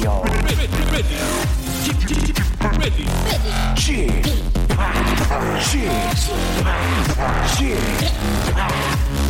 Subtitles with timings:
[0.00, 0.24] Radio.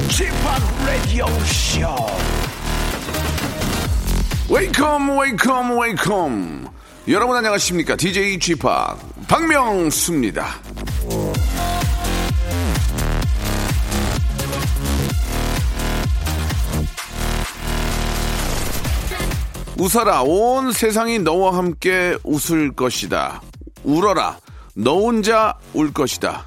[0.09, 0.35] Chip
[0.87, 1.27] Radio.
[4.49, 6.69] 웨이컴 웨이컴 웨이컴
[7.09, 8.57] 여러분 안녕하십니까 DJ p
[9.27, 10.55] 박명수입니다
[19.81, 20.25] 웃어라.
[20.25, 23.41] 온 세상이 너와 함께 웃을 것이다.
[23.83, 24.37] 울어라.
[24.75, 26.45] 너 혼자 울 것이다.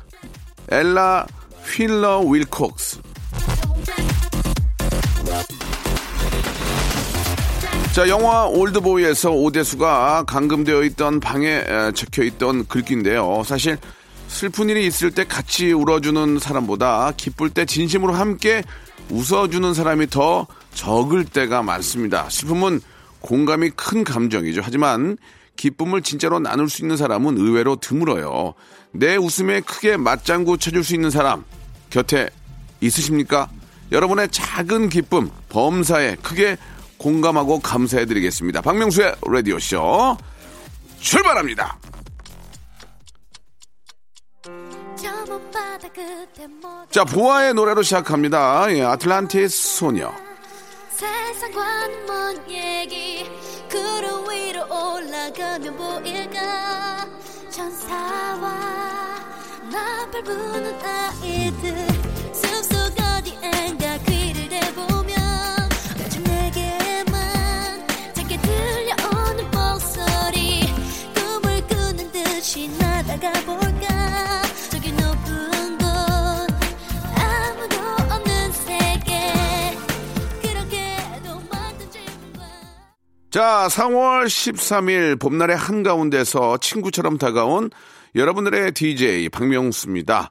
[0.70, 1.26] 엘라
[1.66, 3.02] 휠러 윌콕스.
[7.96, 11.64] 자, 영화 올드보이에서 오대수가 감금되어 있던 방에
[11.95, 13.42] 적혀 있던 글귀인데요.
[13.48, 13.80] 사실
[14.28, 18.64] 슬픈 일이 있을 때 같이 울어주는 사람보다 기쁠 때 진심으로 함께
[19.09, 20.45] 웃어주는 사람이 더
[20.76, 22.28] 적을 때가 많습니다.
[22.30, 22.81] 슬픔은
[23.24, 24.62] 공감이 큰 감정이죠.
[24.64, 25.18] 하지만
[25.56, 28.54] 기쁨을 진짜로 나눌 수 있는 사람은 의외로 드물어요.
[28.92, 31.44] 내 웃음에 크게 맞장구 쳐줄 수 있는 사람
[31.90, 32.30] 곁에
[32.82, 33.50] 있으십니까?
[33.92, 36.58] 여러분의 작은 기쁨, 범사에 크게
[36.98, 38.62] 공감하고 감사해드리겠습니다.
[38.62, 40.18] 박명수의 라디오쇼
[41.00, 41.80] 출발합니다.
[46.90, 48.66] 자, 보아의 노래로 시작합니다.
[48.76, 50.14] 예, 아틀란티스 소녀.
[51.04, 53.30] 세상과는 먼 얘기?
[53.70, 57.06] 구름 위로 올라가면 보일까?
[57.50, 59.20] 천사와
[59.70, 61.88] 나팔 부는 아이들
[62.32, 65.18] 숲속 어디엔가 귀를 대보면
[66.00, 70.73] 요즘 내게만 작게 들려오는 목소리
[71.14, 74.42] 꿈을 꾸는 듯이 나다가 볼까
[83.33, 87.71] 자, 4월 13일 봄날의 한가운데서 친구처럼 다가온
[88.14, 90.30] 여러분들의 DJ 박명수입니다.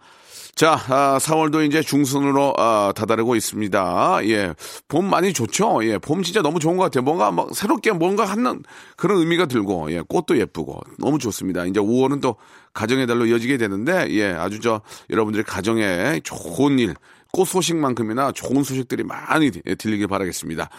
[0.54, 4.20] 자, 아, 4월도 이제 중순으로 아, 다다르고 있습니다.
[4.26, 4.54] 예,
[4.86, 5.80] 봄 많이 좋죠.
[5.82, 7.02] 예, 봄 진짜 너무 좋은 것 같아요.
[7.02, 8.62] 뭔가 막 새롭게 뭔가 하는
[8.96, 11.64] 그런 의미가 들고, 예, 꽃도 예쁘고 너무 좋습니다.
[11.64, 12.36] 이제 5월은 또
[12.72, 14.80] 가정의 달로 이어지게 되는데, 예, 아주 저
[15.10, 16.94] 여러분들의 가정에 좋은 일,
[17.32, 20.70] 꽃 소식만큼이나 좋은 소식들이 많이 들리길 바라겠습니다.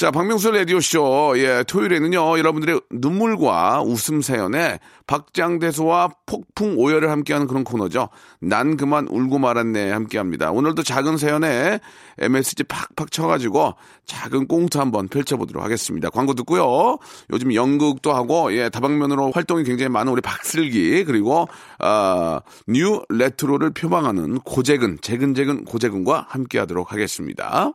[0.00, 1.34] 자, 박명수 라디오쇼.
[1.36, 8.08] 예, 토요일에는요, 여러분들의 눈물과 웃음 사연에 박장대소와 폭풍 오열을 함께하는 그런 코너죠.
[8.40, 10.52] 난 그만 울고 말았네 함께 합니다.
[10.52, 11.80] 오늘도 작은 사연에
[12.18, 13.74] MSG 팍팍 쳐가지고
[14.06, 16.08] 작은 꽁트 한번 펼쳐보도록 하겠습니다.
[16.08, 16.96] 광고 듣고요.
[17.30, 21.46] 요즘 연극도 하고, 예, 다방면으로 활동이 굉장히 많은 우리 박슬기, 그리고,
[21.78, 27.74] 아, new retro를 표방하는 고재근, 재근재근 고재근과 함께 하도록 하겠습니다.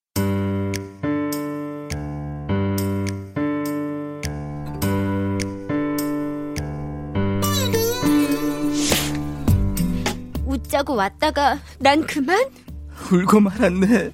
[10.71, 12.49] 웃자고 왔다가 난 그만
[13.11, 14.11] 울고 말았네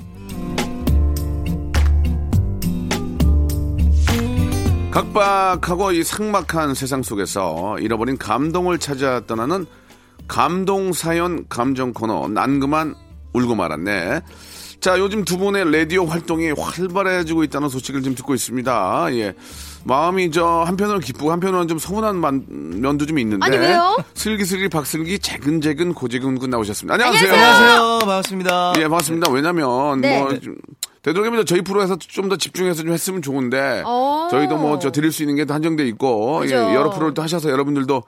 [4.91, 9.68] 각박하고 이 삭막한 세상 속에서 잃어버린 감동을 찾아 떠나는
[10.28, 12.95] 감동 사연 감정 코너 난 그만
[13.34, 14.22] 울고 말았네.
[14.79, 19.07] 자, 요즘 두 분의 라디오 활동이 활발해지고 있다는 소식을 지금 듣고 있습니다.
[19.13, 19.35] 예.
[19.83, 23.45] 마음이 저 한편으로는 기쁘고 한편으로는 좀 서운한 만- 면도 좀 있는데.
[23.45, 23.97] 아니, 왜요?
[24.13, 26.94] 슬기슬기 박슬기 재근재근 고재근 군 나오셨습니다.
[26.95, 27.31] 안녕하세요.
[27.33, 29.31] 안녕하세요 반갑습니다 예, 반갑습니다.
[29.31, 30.19] 왜냐면 네.
[30.19, 30.56] 뭐 좀,
[31.03, 34.27] 되도록이면 저희 프로에서 좀 더 집중해서 좀 했으면 좋은데 어.
[34.29, 36.51] 저희도 뭐 저 드릴 수 있는 게다 한정돼 있고 예.
[36.51, 38.03] 여러 프로를 또 하셔서 여러분들도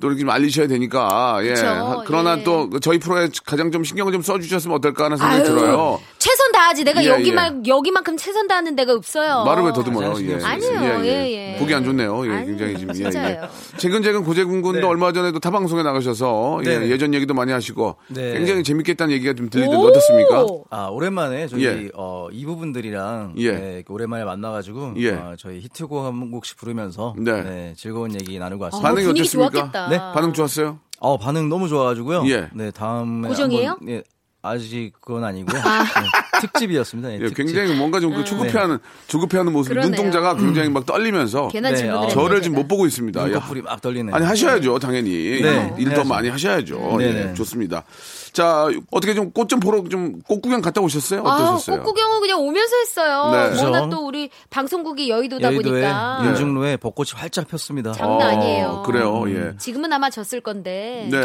[0.00, 1.50] 또 이렇게 좀 알리셔야 되니까 예.
[1.50, 1.66] 그쵸.
[1.66, 2.42] 하- 그러나 예.
[2.42, 6.00] 또 저희 프로에 가장 좀 신경을 좀 써주셨으면 어떨까 하는 생각이 아유, 들어요.
[6.22, 10.14] 최선 다하지 내가 예, 여기만 여기만큼 최선 다하는 데가 없어요 말을 왜 더듬어요?
[10.14, 11.04] 잘 예, 아니에요.
[11.04, 11.56] 예, 예.
[11.58, 12.24] 보기 안 좋네요.
[12.26, 12.46] 예, 아니요.
[12.46, 13.42] 굉장히 지금 예, 진짜예요.
[13.42, 13.76] 예.
[13.78, 14.86] 최근최근 고재군 군도 네.
[14.86, 16.90] 얼마 전에도 타 방송에 나가셔서 예, 네.
[16.90, 18.34] 예전 얘기도 많이 하시고 네.
[18.34, 19.88] 굉장히 재밌겠다는 얘기가 좀 들리던데 오!
[19.88, 20.46] 어떻습니까?
[20.70, 21.88] 아 오랜만에 저희 예.
[21.94, 23.52] 어, 이 부분들이랑 예.
[23.52, 25.10] 네, 오랜만에 만나가지고 예.
[25.14, 27.42] 어, 저희 히트곡 한 곡씩 부르면서 네.
[27.42, 28.88] 네, 즐거운 얘기 나누고 어, 왔습니다.
[28.88, 29.50] 반응이 분위기 어땠습니까?
[29.50, 29.98] 좋았겠다 네?
[30.14, 30.78] 반응 좋았어요?
[31.00, 32.22] 어 반응 너무 좋아가지고요.
[32.28, 32.48] 예.
[32.52, 33.70] 네 다음에 고정이에요?
[33.70, 34.02] 한번, 예.
[34.44, 35.56] 아직 그건 아니고요.
[35.62, 37.08] 네, 특집이었습니다.
[37.10, 37.36] 네, 예, 특집.
[37.44, 39.88] 굉장히 뭔가 좀 그 조급해하는 조급해하는 모습, 그러네요.
[39.90, 41.62] 눈동자가 굉장히 막 떨리면서 네, 어.
[41.64, 42.42] 했네요, 저를.
[42.42, 43.20] 지금 못 보고 있습니다.
[43.20, 44.14] 야, 눈꺼풀이 막 떨리네요.
[44.14, 45.10] 아니 하셔야죠, 당연히.
[45.40, 46.08] 네, 일더 해야죠.
[46.08, 46.96] 많이 하셔야죠.
[46.98, 47.34] 네, 예, 네.
[47.34, 47.84] 좋습니다.
[48.32, 51.20] 자, 어떻게 좀 꽃 좀 보러 좀 꽃 구경 갔다 오셨어요?
[51.24, 51.82] 아, 어떠셨어요?
[51.84, 53.30] 꽃구경은 그냥 오면서 했어요.
[53.54, 53.62] 네.
[53.62, 53.88] 워낙.
[53.90, 57.92] 또 우리 방송국이 여의도다 여의도에 보니까 윤중로에 벚꽃이 활짝 폈습니다.
[57.92, 58.66] 장난 아니에요.
[58.66, 59.56] 어, 그래요, 예.
[59.58, 61.08] 지금은 아마 졌을 건데.
[61.10, 61.18] 네.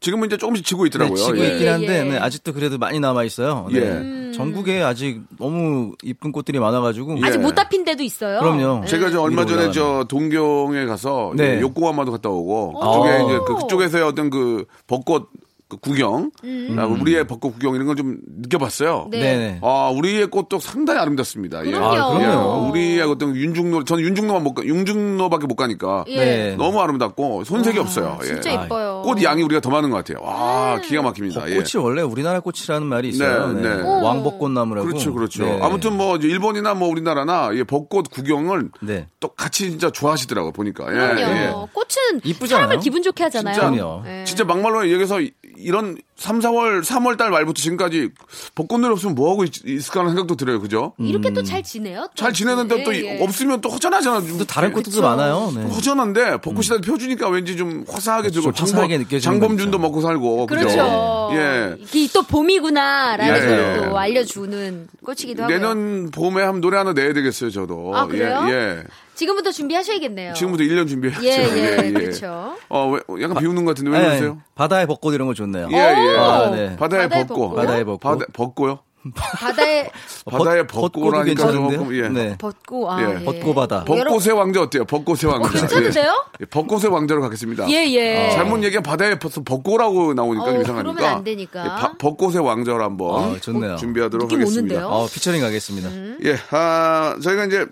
[0.00, 1.16] 지금은 이제 조금씩 지고 있더라고요.
[1.16, 1.52] 네, 지고 예.
[1.52, 2.10] 있긴 한데 예, 예.
[2.12, 3.68] 네, 아직도 그래도 많이 남아 있어요.
[3.72, 3.78] 네.
[3.78, 3.82] 예.
[3.82, 4.32] 음.
[4.34, 7.42] 전국에 아직 너무 이쁜 꽃들이 많아가지고 아직 예.
[7.42, 8.40] 못다 핀 데도 있어요.
[8.40, 8.80] 그럼요.
[8.82, 8.86] 네.
[8.86, 9.70] 제가 저 얼마 전에.
[9.72, 11.60] 저 동경에 가서 네.
[11.60, 12.80] 욕구한마도 갔다 오고 오.
[12.80, 15.28] 그쪽에 이제 그 그쪽에서의 어떤 그 벚꽃
[15.68, 16.30] 그 구경,
[16.78, 19.04] 아, 우리의 벚꽃 구경 이런 걸 좀 느껴봤어요.
[19.06, 19.10] 음.
[19.10, 19.20] 네.
[19.20, 19.58] 네네.
[19.62, 21.64] 아, 우리의 꽃도 상당히 아름답습니다.
[21.66, 21.70] 예.
[21.70, 21.86] 그럼요.
[21.86, 22.66] 아, 그럼요.
[22.66, 26.16] 예, 우리의 어떤 윤중로, 저는 윤중로만 못 가, 윤중로밖에 못 가니까 예.
[26.16, 26.56] 네.
[26.56, 28.18] 너무 아름답고 손색이 없어요.
[28.22, 28.26] 예.
[28.26, 29.00] 진짜 예뻐요.
[29.02, 30.24] 꽃 양이 우리가 더 많은 것 같아요.
[30.24, 31.48] 와, 기가 막힙니다.
[31.50, 31.54] 예.
[31.56, 33.52] 벚꽃이 원래 우리나라 꽃이라는 말이 있어요.
[33.54, 33.82] 네, 네, 네.
[33.82, 34.86] 왕벚꽃나무라고.
[34.88, 35.44] 그렇죠, 그렇죠.
[35.44, 35.58] 네.
[35.62, 39.06] 아무튼 뭐 일본이나 뭐 우리나라나 이 벚꽃 구경을 네.
[39.20, 40.84] 또 같이 진짜 좋아하시더라고 요 보니까.
[40.90, 41.18] 예, 그럼요.
[41.34, 41.50] 예.
[41.72, 42.66] 꽃은 이쁘잖아요.
[42.66, 43.54] 사람을 기분 좋게 하잖아요.
[43.54, 44.02] 진짜.
[44.06, 44.24] 예.
[44.24, 45.20] 진짜 막말로 여기서
[45.58, 48.08] 이- 이런 3, 4월, 3월 달 말부터 지금까지
[48.54, 50.60] 벚꽃놀이 없으면 뭐 하고 있, 을까 하는 생각도 들어요.
[50.60, 50.94] 그죠?
[50.98, 52.08] 이렇게 또 잘 지내요?
[52.08, 52.14] 또?
[52.14, 53.22] 잘 지내는데 또 예, 이- 예.
[53.22, 54.20] 없으면 또 허전하잖아.
[54.38, 55.52] 또 다른 꽃들도 많아요.
[55.54, 55.62] 네.
[55.64, 59.78] 허전한데 벚꽃이 펴주니까 왠지 좀 화사하게 들고 좀 화사하게 느껴지는 장범준도.
[59.78, 60.60] 먹고 살고 그죠?
[60.66, 61.30] 그렇죠.
[61.34, 61.74] 예.
[61.78, 63.86] 이게 또 봄이구나라는 예, 걸 예.
[63.88, 65.56] 또 알려주는 꽃이기도 하고요.
[65.58, 67.92] 내년 봄에 한번 노래 하나 내야 되겠어요, 저도.
[67.94, 68.46] 아, 그래요?
[68.48, 68.82] 예, 예.
[69.16, 70.34] 지금부터 준비하셔야겠네요.
[70.34, 71.26] 지금부터 1년 준비해야죠.
[71.26, 72.54] 예, 예, 그렇죠.
[72.68, 74.42] 어, 왜, 약간 비웃는 것 같은데 왜 네, 그러세요?
[74.54, 75.68] 바다의 벚꽃 이런 거 좋네요.
[75.72, 76.16] 예, 예.
[76.18, 76.76] 아, 네.
[76.76, 77.28] 바다의 바다의 벚꽃.
[77.50, 77.56] 벚꽃?
[77.56, 78.00] 바다의 벚꽃.
[78.00, 78.78] 바다, 벚꽃요?
[79.14, 79.88] 바다에
[80.28, 81.52] 바다의 벚- 벚꽃라니까?
[81.52, 82.08] 조금, 예.
[82.08, 82.36] 네.
[82.38, 83.20] 벗고 아 예.
[83.20, 83.24] 예.
[83.24, 83.84] 벚꽃 바다.
[83.84, 84.84] 벚꽃의 왕자 어때요?
[84.84, 85.48] 벚꽃의 왕자.
[85.48, 86.04] 어, 괜찮은데요?
[86.04, 86.42] 예.
[86.42, 87.70] 예, 벚꽃의 왕자로 가겠습니다.
[87.70, 88.30] 예, 예.
[88.32, 90.82] 잘못 얘기하면 바다에 벌써 벚꽃라고 나오니까 어, 이상하니까.
[90.94, 91.64] 그러면 안 되니까.
[91.64, 93.76] 예, 바- 벚꽃의 왕자로 한번 아, 좋네요.
[93.76, 94.74] 준비하도록 하겠습니다.
[94.74, 94.88] 오는데요?
[94.88, 95.88] 어, 피처링 가겠습니다.
[96.28, 97.64] 예, 아, 저희가 이제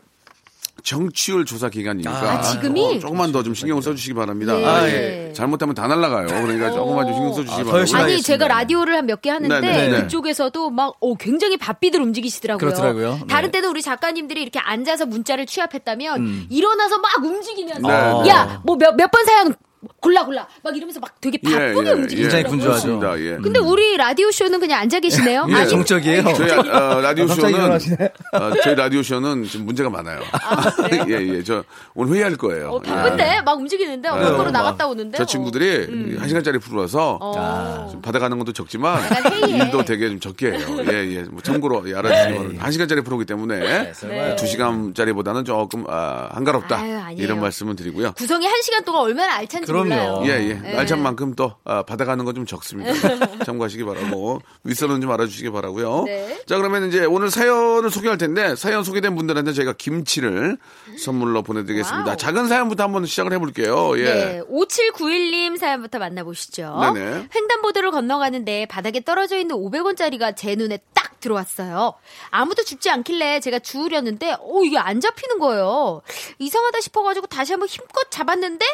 [0.84, 2.84] 정치율 조사 기간이니까 아, 지금이?
[2.96, 4.60] 어, 조금만 더 좀 신경 써주시기 바랍니다.
[4.60, 4.64] 예.
[4.64, 5.32] 아, 예.
[5.34, 6.26] 잘못하면 다 날라가요.
[6.26, 7.96] 그러니까 조금만 좀 신경 써주시기 아, 더 바랍니다.
[7.98, 8.26] 아니 하겠습니다.
[8.26, 10.02] 제가 라디오를 한 몇 개 하는데 네, 네, 네.
[10.02, 12.58] 그쪽에서도 막 오, 굉장히 바삐들 움직이시더라고요.
[12.58, 13.14] 그렇더라고요.
[13.22, 13.26] 네.
[13.28, 19.10] 다른 때는 우리 작가님들이 이렇게 앉아서 문자를 취합했다면 일어나서 막 움직이면서 네, 야뭐 몇 몇
[19.10, 19.54] 번 사연
[20.00, 22.04] 골라 골라 막 이러면서 막 되게 예, 바쁘게 예, 움직이시더라고요.
[22.30, 23.24] 굉장히 분주하죠.
[23.24, 23.36] 예.
[23.42, 25.46] 근데 우리 라디오 쇼는 그냥 앉아 계시네요.
[25.48, 26.22] 예, 아니, 정적이에요.
[26.34, 27.70] 저희 어, 라디오 아, 쇼는.
[27.72, 27.78] 어,
[28.62, 30.20] 저희 라디오 쇼는 좀 문제가 많아요.
[31.08, 31.42] 예, 예.
[31.44, 31.64] 저
[31.94, 32.70] 오늘 회의할 거예요.
[32.70, 34.12] 어, 바쁜데 막 움직이는데 예.
[34.12, 37.88] 밖으로 어, 나갔다 오는데 저 친구들이 한 시간짜리 프로라서 어.
[37.90, 39.00] 좀 받아가는 것도 적지만.
[39.48, 40.66] 일도 되게 좀 적게 해요.
[40.90, 41.22] 예, 예.
[41.22, 42.64] 뭐 참고로 예, 알아주시기 바랍니다.
[42.64, 44.36] 한 시간짜리 프로기 때문에 네.
[44.36, 47.16] 두 시간짜리보다는 조금 아, 한가롭다 아유.
[47.16, 48.12] 이런 말씀을 드리고요.
[48.12, 50.26] 구성이 한 시간 동안 얼마나 알찬지 그럼요.
[50.26, 50.54] 예, 예.
[50.54, 50.72] 네.
[50.74, 52.92] 날찬 만큼 또 아, 받아가는 건 좀 적습니다.
[53.46, 56.02] 참고하시기 바라고 윗선은 좀 알아주시기 바라고요.
[56.06, 56.42] 네.
[56.46, 60.58] 자, 그러면 이제 오늘 사연을 소개할 텐데 사연 소개된 분들한테 저희가 김치를
[60.98, 62.08] 선물로 보내드리겠습니다.
[62.08, 62.16] wow.
[62.16, 63.96] 작은 사연부터 한번 시작을 해볼게요.
[63.98, 64.02] 예.
[64.04, 66.92] 네, 5791님 사연부터 만나보시죠.
[66.94, 67.28] 네네.
[67.34, 70.93] 횡단보도를 건너가는데 바닥에 떨어져 있는 500원짜리가 제 눈에 딱
[71.24, 71.94] 들어왔어요.
[72.30, 76.02] 아무도 줍지 않길래 제가 주우려는데, 오, 이게 안 잡히는 거예요.
[76.38, 78.64] 이상하다 싶어가지고 다시 한번 힘껏 잡았는데,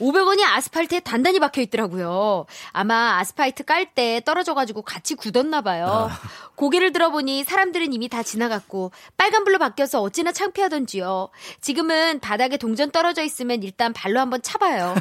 [0.00, 2.46] 500원이 아스팔트에 단단히 박혀 있더라고요.
[2.70, 6.08] 아마 아스팔트 깔 때 떨어져가지고 같이 굳었나 봐요.
[6.54, 11.30] 고개를 들어보니 사람들은 이미 다 지나갔고 빨간불로 바뀌어서 어찌나 창피하던지요.
[11.60, 14.94] 지금은 바닥에 동전 떨어져 있으면 일단 발로 한번 차봐요.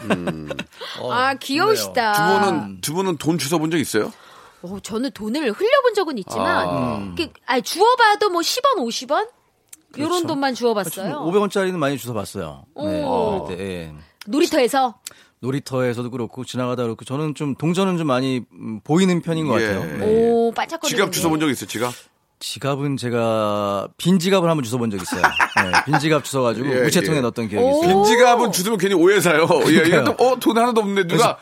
[1.11, 2.13] 아 귀여우시다.
[2.13, 4.11] 두 분은 두 분은 돈 주워 본 적 있어요?
[4.69, 7.13] 어, 저는 돈을 흘려본 적은 있지만 아.
[7.17, 9.11] 그, 아니, 주워봐도 뭐 10원, 50원
[9.97, 10.27] 요런 그렇죠.
[10.27, 11.15] 돈만 주워봤어요.
[11.31, 12.65] 500원짜리는 많이 주워봤어요.
[12.75, 13.45] 네, 오.
[13.49, 13.93] 때, 예.
[14.27, 14.95] 놀이터에서
[15.39, 19.67] 놀이터에서도 그렇고 지나가다 그렇고 저는 좀 동전은 좀 많이 음, 보이는 편인 것 예.
[19.67, 19.97] 같아요.
[19.97, 20.31] 네.
[20.31, 21.67] 오 반짝거리는 지갑 주워 본 적 있어요?
[21.67, 21.93] 지갑?
[22.39, 25.21] 지갑은 제가 빈 지갑을 한번 주워본 적 있어요.
[25.21, 27.21] 네, 빈 지갑 주워가지고 예, 우체통에 예.
[27.21, 27.69] 넣었던 기억이 오.
[27.83, 27.87] 있어요.
[27.87, 29.47] 빈 지갑은 주우면 괜히 오해 사요.
[29.67, 31.37] 예, 이게 또, 어, 돈 하나도 없는데 누가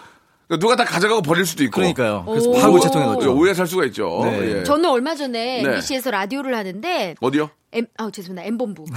[0.60, 1.76] 누가 다 가져가고 버릴 수도 있고.
[1.76, 2.24] 그러니까요.
[2.28, 2.54] 그래서 오.
[2.54, 3.36] 바로 우체통에 예, 넣었죠.
[3.36, 4.22] 오해 살 수가 있죠.
[4.24, 4.60] 네.
[4.60, 4.64] 예.
[4.64, 5.70] 저는 얼마 전에 네.
[5.70, 7.50] MBC에서 라디오를 하는데 어디요?
[7.74, 8.86] M, 아 죄송합니다 M본부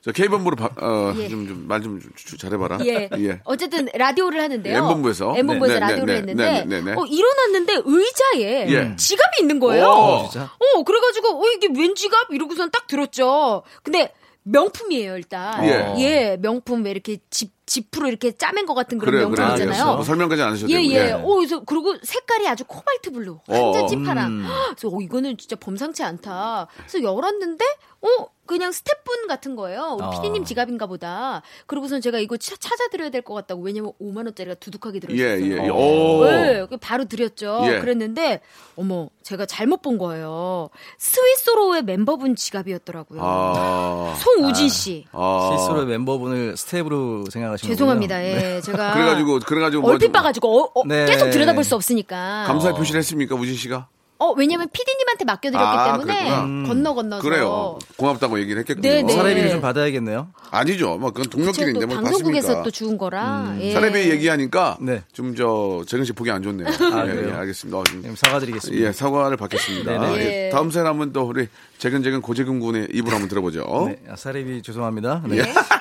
[0.00, 1.28] 저 K본부로 어, 예.
[1.28, 2.00] 좀, 좀, 말좀
[2.38, 2.78] 잘해봐라.
[2.86, 3.40] 예.
[3.44, 4.72] 어쨌든 라디오를 하는데요.
[4.72, 5.36] 예, M본부에서.
[5.36, 6.92] M본부에서 네, 네, 라디오를 네, 했는데 네, 네, 네.
[6.92, 8.96] 어, 일어났는데 의자에 예.
[8.96, 9.86] 지갑이 있는 거예요.
[9.86, 10.44] 오, 진짜?
[10.44, 13.64] 어, 그래가지고 어 이게 웬 지갑 이러고선 딱 들었죠.
[13.82, 14.12] 근데
[14.50, 15.64] 명품이에요 일단.
[15.64, 15.94] 예.
[15.98, 19.48] 예, 명품 왜 이렇게 집 지프로 이렇게 짜맨 것 같은 그런 그래요, 그래요.
[19.48, 19.94] 명품이잖아요.
[19.96, 20.94] 뭐 설명까지 안 하셔도 예, 되고.
[20.94, 21.12] 예.
[21.12, 23.40] 어, 그래서, 그리고 색깔이 아주 코발트 블루.
[23.46, 24.44] 어, 완전 찐파랑.
[24.74, 26.66] 그래서, 어, 이거는 진짜 범상치 않다.
[26.78, 27.64] 그래서 열었는데,
[28.00, 29.94] 어, 그냥 스태프분 같은 거예요.
[29.98, 30.10] 우리 아.
[30.10, 31.42] 피디님 지갑인가 보다.
[31.66, 33.62] 그러고선 제가 이거 차- 찾아드려야 될 것 같다고.
[33.62, 35.28] 왜냐면 5만 원짜리가 두둑하게 들어있어요.
[35.28, 35.64] 예, 예.
[35.66, 35.68] 예.
[35.68, 36.24] 오.
[36.24, 37.60] 네, 그 바로 드렸죠.
[37.64, 37.78] 예.
[37.78, 38.40] 그랬는데
[38.76, 40.70] 어머 제가 잘못 본 거예요.
[40.98, 43.20] 스위스로의 멤버분 지갑이었더라고요.
[43.22, 44.14] 아.
[44.18, 45.04] 송우진 씨.
[45.12, 45.50] 아.
[45.58, 48.24] 실수로 멤버분을 스텝으로 생각하신 죄송합니다.
[48.24, 49.82] 예, 제가 그래가지고, 그래가지고.
[49.82, 51.04] 뭐 얼핏 좀 봐가지고 어, 어, 네.
[51.06, 52.44] 계속 들여다볼 수 없으니까.
[52.46, 53.88] 감사 의 표시를 했습니까, 우진 씨가?
[54.20, 56.68] 어 왜냐면 피디님한테 맡겨드렸기 아, 때문에 그랬구나.
[56.68, 57.22] 건너 건너서.
[57.22, 57.78] 그래요.
[57.96, 58.82] 고맙다고 얘기를 했겠군요.
[58.88, 59.12] 네, 네.
[59.12, 60.28] 사례비를 좀 받아야겠네요.
[60.50, 60.96] 아니죠.
[60.98, 62.62] 뭐, 그건 동료끼리인데 또뭘 방송국에서?
[62.64, 63.54] 또 주운 거라.
[63.60, 63.72] 예.
[63.72, 65.02] 사례비 얘기하니까 네.
[65.12, 66.66] 좀저 재근 씨 보기 안 좋네요.
[66.68, 67.28] 아, 예?
[67.28, 67.78] 예, 알겠습니다.
[67.78, 68.88] 어, 좀- 좀 사과드리겠습니다.
[68.88, 69.92] 예, 사과를 받겠습니다.
[70.00, 70.16] 네네.
[70.18, 70.46] 예.
[70.46, 70.50] 예.
[70.50, 71.46] 다음 한번 또 우리
[71.78, 73.86] 재근재근 고재근 군의 입으로 한번 들어보죠.
[73.88, 75.22] 네, 아, 사례비 죄송합니다.
[75.28, 75.42] 네.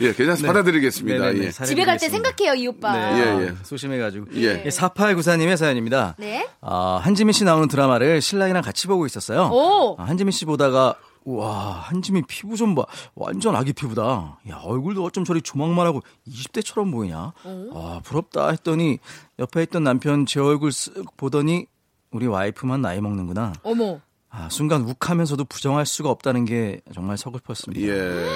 [0.00, 0.52] 예, 괜찮습니다.
[0.52, 1.24] 받아드리겠습니다.
[1.26, 1.50] 네네네, 예.
[1.50, 2.08] 사례비 집에 갈 때.
[2.08, 2.92] 생각해요 이 오빠.
[2.92, 3.54] 네, 예, 아, 예.
[3.62, 4.26] 소심해가지고.
[4.34, 4.64] 예.
[4.64, 6.16] 4894님의 사연입니다.
[6.18, 6.48] 네.
[6.60, 9.50] 아, 한지민 씨 나오는 드라마를 신랑이랑 같이 보고 있었어요.
[9.52, 9.96] 오.
[9.98, 12.84] 아, 한지민 씨 보다가 우와 한지민 피부 좀 봐.
[13.14, 14.38] 완전 아기 피부다.
[14.50, 17.32] 야 얼굴도 어쩜 저리 조망만 하고 20대처럼 보이냐.
[17.72, 18.98] 아 부럽다 했더니
[19.38, 21.66] 옆에 있던 남편 제 얼굴 쓱 보더니
[22.10, 23.54] 우리 와이프만 나이 먹는구나.
[23.62, 24.00] 어머.
[24.36, 27.86] 아 순간 욱하면서도 부정할 수가 없다는 게 정말 서글펐습니다.
[27.86, 28.26] 예.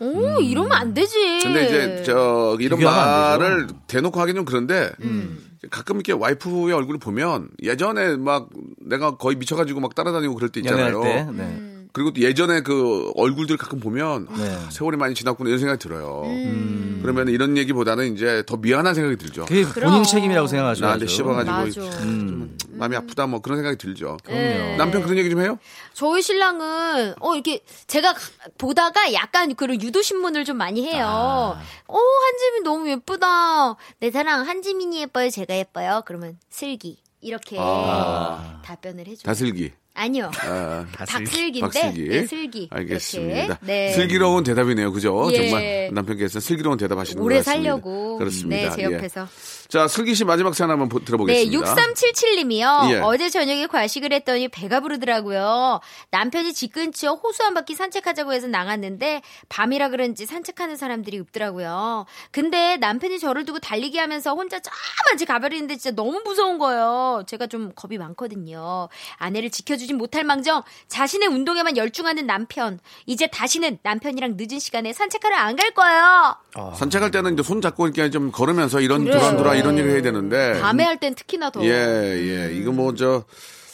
[0.00, 1.40] 오 이러면 안 되지.
[1.42, 5.56] 근데 이제 저 이런 말을 대놓고 하긴 좀 그런데 음.
[5.70, 8.50] 가끔 이렇게 와이프의 얼굴을 보면 예전에 막
[8.86, 11.00] 내가 거의 미쳐가지고 막 따라다니고 그럴 때 있잖아요.
[11.02, 11.26] 때.
[11.32, 11.75] 네.
[11.96, 12.04] 음.
[12.04, 14.58] 그리고 또 예전에 그 얼굴들 가끔 보면 아, 네.
[14.70, 16.22] 세월이 많이 지났구나 이런 생각이 들어요.
[16.26, 16.98] 음.
[17.02, 19.46] 그러면 이런 얘기보다는 이제 더 미안한 생각이 들죠.
[19.46, 19.90] 그게 그럼.
[19.90, 20.84] 본인 책임이라고 생각하죠.
[20.84, 21.86] 나한테 씹어가지고.
[22.02, 22.56] 음.
[22.72, 24.18] 마음이 아프다 뭐 그런 생각이 들죠.
[24.26, 24.76] 네.
[24.76, 25.58] 남편 그런 얘기 좀 해요?
[25.94, 28.20] 저희 신랑은 어 이렇게 제가 가-
[28.58, 31.06] 보다가 약간 그런 유도 신문을 좀 많이 해요.
[31.06, 31.62] 아.
[31.86, 33.76] 어 한지민 너무 예쁘다.
[34.00, 35.30] 내 사랑 한지민이 예뻐요.
[35.30, 36.02] 제가 예뻐요.
[36.06, 38.60] 그러면 슬기 이렇게 아.
[38.64, 39.22] 답변을 해줘요.
[39.24, 39.72] 다슬기.
[39.96, 40.30] 아니요.
[40.42, 42.08] 아, 박슬기인데 박슬기.
[42.08, 42.68] 네, 슬기.
[42.70, 43.58] 알겠습니다.
[43.62, 43.92] 네.
[43.92, 44.92] 슬기로운 대답이네요.
[44.92, 45.28] 그죠?
[45.32, 45.36] 예.
[45.48, 47.62] 정말 남편께서 슬기로운 대답하시는 것 오래 같습니다.
[47.62, 48.18] 살려고.
[48.18, 48.70] 그렇습니다.
[48.70, 48.94] 네, 제 예.
[48.94, 49.26] 옆에서.
[49.68, 51.74] 자, 슬기 씨 마지막 사연 한번 보- 네, 들어보겠습니다.
[51.74, 52.90] 6377님이요.
[52.92, 53.00] 예.
[53.02, 55.80] 어제 저녁에 과식을 했더니 배가 부르더라고요.
[56.10, 62.04] 남편이 집 근처 호수 한 바퀴 산책하자고 해서 나갔는데 밤이라 그런지 산책하는 사람들이 없더라고요.
[62.30, 67.24] 근데 남편이 저를 두고 달리기 하면서 혼자 저만치 가버리는데 진짜 너무 무서운 거예요.
[67.26, 68.88] 제가 좀 겁이 많거든요.
[69.16, 72.78] 아내를 지켜주 진 못할 망정 자신의 운동에만 열중하는 남편.
[73.06, 76.36] 이제 다시는 남편이랑 늦은 시간에 산책하러 안 갈 거예요.
[76.76, 79.18] 산책할 때는 이제 손 잡고 이렇게 좀 걸으면서 이런 그래요.
[79.18, 80.60] 두란두라 이런 일을 해야 되는데.
[80.60, 81.62] 밤에 할 땐 특히나 더.
[81.64, 82.52] 예, 예.
[82.54, 83.24] 이거 뭐, 저,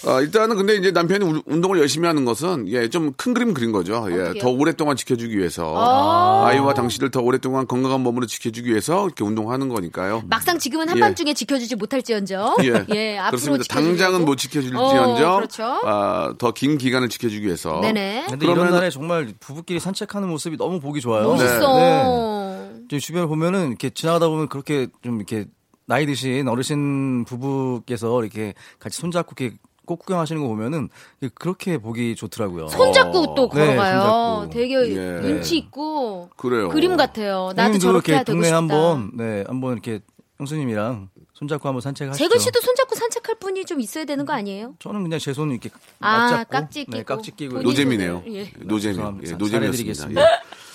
[0.06, 3.70] 아, 일단은 근데 이제 남편이 우- 운동을 열심히 하는 것은 예, 좀 큰 그림 그린
[3.72, 4.06] 거죠.
[4.10, 4.42] 예, 어떻게요?
[4.42, 5.74] 더 오랫동안 지켜주기 위해서.
[5.76, 6.46] 아.
[6.48, 10.22] 아이와 당신을 더 오랫동안 건강한 몸으로 지켜주기 위해서 이렇게 운동하는 거니까요.
[10.28, 10.90] 막상 지금은 예.
[10.90, 12.56] 한밤중에 지켜주지 못할지언정.
[12.94, 13.62] 예, 앞으로 그렇습니다.
[13.64, 13.68] 지켜주려고.
[13.96, 15.64] 당장은 못 지켜줄지언정, 어, 그렇죠.
[15.84, 17.80] 아, 더 긴 기간을 지켜주기 위해서.
[17.80, 18.26] 네네.
[18.28, 21.28] 근데 그러면- 이런 날에 정말 부부끼리 산책하는 모습이 너무 보기 좋아요.
[21.28, 21.78] 멋있어.
[21.78, 22.72] 네.
[22.90, 25.46] 저 주변을 보면은 이렇게 지나가다 보면 그렇게 좀 이렇게
[25.86, 30.88] 나이 드신 어르신 부부께서 이렇게 같이 손잡고 이렇게 꽃 구경하시는 거 보면은
[31.34, 32.68] 그렇게 보기 좋더라고요.
[32.68, 34.00] 손잡고 또 네, 걸어가요.
[34.00, 34.50] 손잡고.
[34.50, 35.18] 되게 예.
[35.26, 36.68] 운치 있고 그래요.
[36.68, 37.50] 그림 같아요.
[37.56, 38.56] 나도 저렇게 해야 이렇게 되고 동네 싶다.
[38.56, 40.00] 한번 네 한번 이렇게
[40.38, 42.24] 형수님이랑 손잡고 한번 산책하시죠.
[42.24, 44.74] 재근 씨도 손잡고 산책할 분이 좀 있어야 되는 거 아니에요?
[44.78, 45.70] 저는 그냥 제 손 이렇게
[46.00, 46.96] 아, 맞잡고 깍지 끼고.
[46.96, 48.22] 네, 깍지 끼고 노잼이네요.
[48.28, 48.50] 예.
[48.60, 48.94] 노잼이.
[48.94, 49.32] 죄송합니다.
[49.32, 50.20] 예, 노잼이었습니다.
[50.20, 50.26] 예.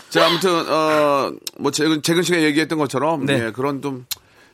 [0.10, 3.48] 자, 아무튼, 어, 뭐, 재근, 재근 씨가 얘기했던 것처럼, 네.
[3.48, 4.06] 예, 그런 좀,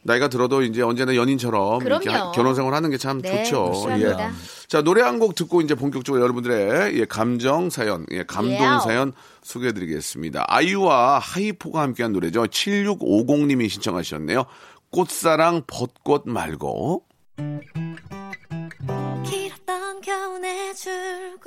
[0.04, 2.32] 나이가 들어도 이제 언제나 연인처럼 이렇게 그럼요.
[2.34, 3.72] 결혼 생활 하는 게 참 네, 좋죠.
[3.88, 4.32] 필요합니다.
[4.68, 8.80] 자, 노래 한 곡 듣고 이제 본격적으로 여러분들의 예, 감정 사연, 예, 감동 예요.
[8.84, 10.46] 사연 소개해 드리겠습니다.
[10.48, 12.44] 아이유와 하이포가 함께한 노래죠.
[12.44, 14.44] 7650님이 신청하셨네요.
[14.92, 17.04] 꽃사랑 벚꽃 말고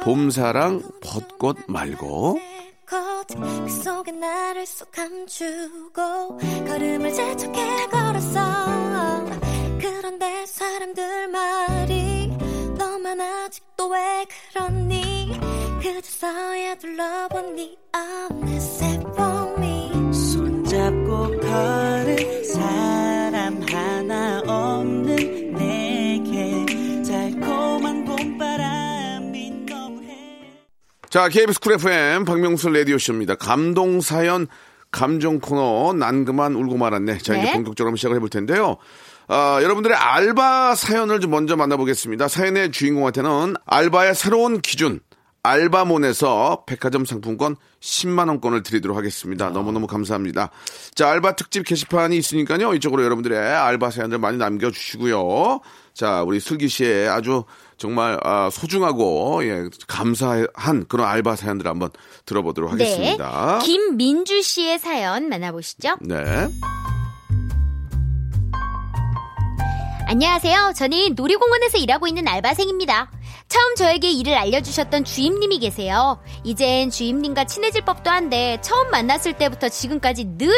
[0.03, 2.39] 봄사랑 벚꽃 말고
[2.87, 6.39] 그 속에 나를 쏙 감추고
[6.69, 9.25] 걸음을 재촉해 걸었어.
[9.81, 12.29] 그런데 사람들 말이
[12.79, 15.37] 너만 아직도 왜 그러니?
[15.83, 23.16] 그저서야 둘러보니 I'm missing for me 손잡고 걸을 사
[31.17, 33.37] 자, KBS Cool FM 박명수 라디오쇼입니다.
[33.37, 34.47] 감동 사연
[34.91, 37.17] 감정 코너 난 그만 울고 말았네.
[37.21, 37.53] 자, 이제 네.
[37.55, 38.77] 본격적으로 한번 시작을 해볼 텐데요.
[39.27, 42.29] 아, 여러분들의 알바 사연을 좀 먼저 만나보겠습니다.
[42.29, 45.01] 사연의 주인공한테는 알바의 새로운 기준,
[45.43, 49.49] 알바몬에서 백화점 상품권 10만 원권을 드리도록 하겠습니다.
[49.49, 50.51] 너무너무 감사합니다.
[50.95, 52.75] 자, 알바 특집 게시판이 있으니까요.
[52.75, 55.61] 이쪽으로 여러분들의 알바 사연들 많이 남겨 주시고요.
[55.95, 57.45] 자, 우리 슬기 씨의 아주
[57.77, 61.91] 정말 아, 소중하고 예, 감사한 그런 알바 사연들 한번
[62.25, 63.59] 들어보도록 하겠습니다.
[63.61, 63.67] 네.
[63.67, 65.97] 김민주 씨의 사연 만나보시죠.
[66.01, 66.49] 네.
[70.09, 70.73] 안녕하세요.
[70.77, 73.11] 저는 놀이공원에서 일하고 있는 알바생입니다.
[73.49, 76.21] 처음 저에게 일을 알려주셨던 주임님이 계세요.
[76.45, 80.49] 이젠 주임님과 친해질 법도 한데 처음 만났을 때부터 지금까지 늘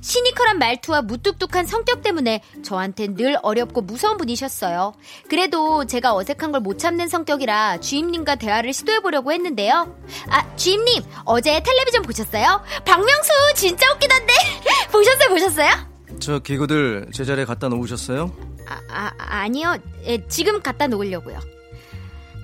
[0.00, 4.92] 시니컬한 말투와 무뚝뚝한 성격 때문에 저한텐 늘 어렵고 무서운 분이셨어요.
[5.28, 9.94] 그래도 제가 어색한 걸 못 참는 성격이라 주임님과 대화를 시도해보려고 했는데요.
[10.30, 12.60] 아, 주임님, 어제 텔레비전 보셨어요?
[12.84, 14.32] 박명수 진짜 웃기던데?
[14.90, 15.70] 보셨어요, 보셨어요?
[16.18, 18.32] 저 기구들 제자리에 갖다 놓으셨어요?
[18.66, 19.76] 아, 아, 아니요.
[20.04, 21.38] 예, 지금 갖다 놓으려고요.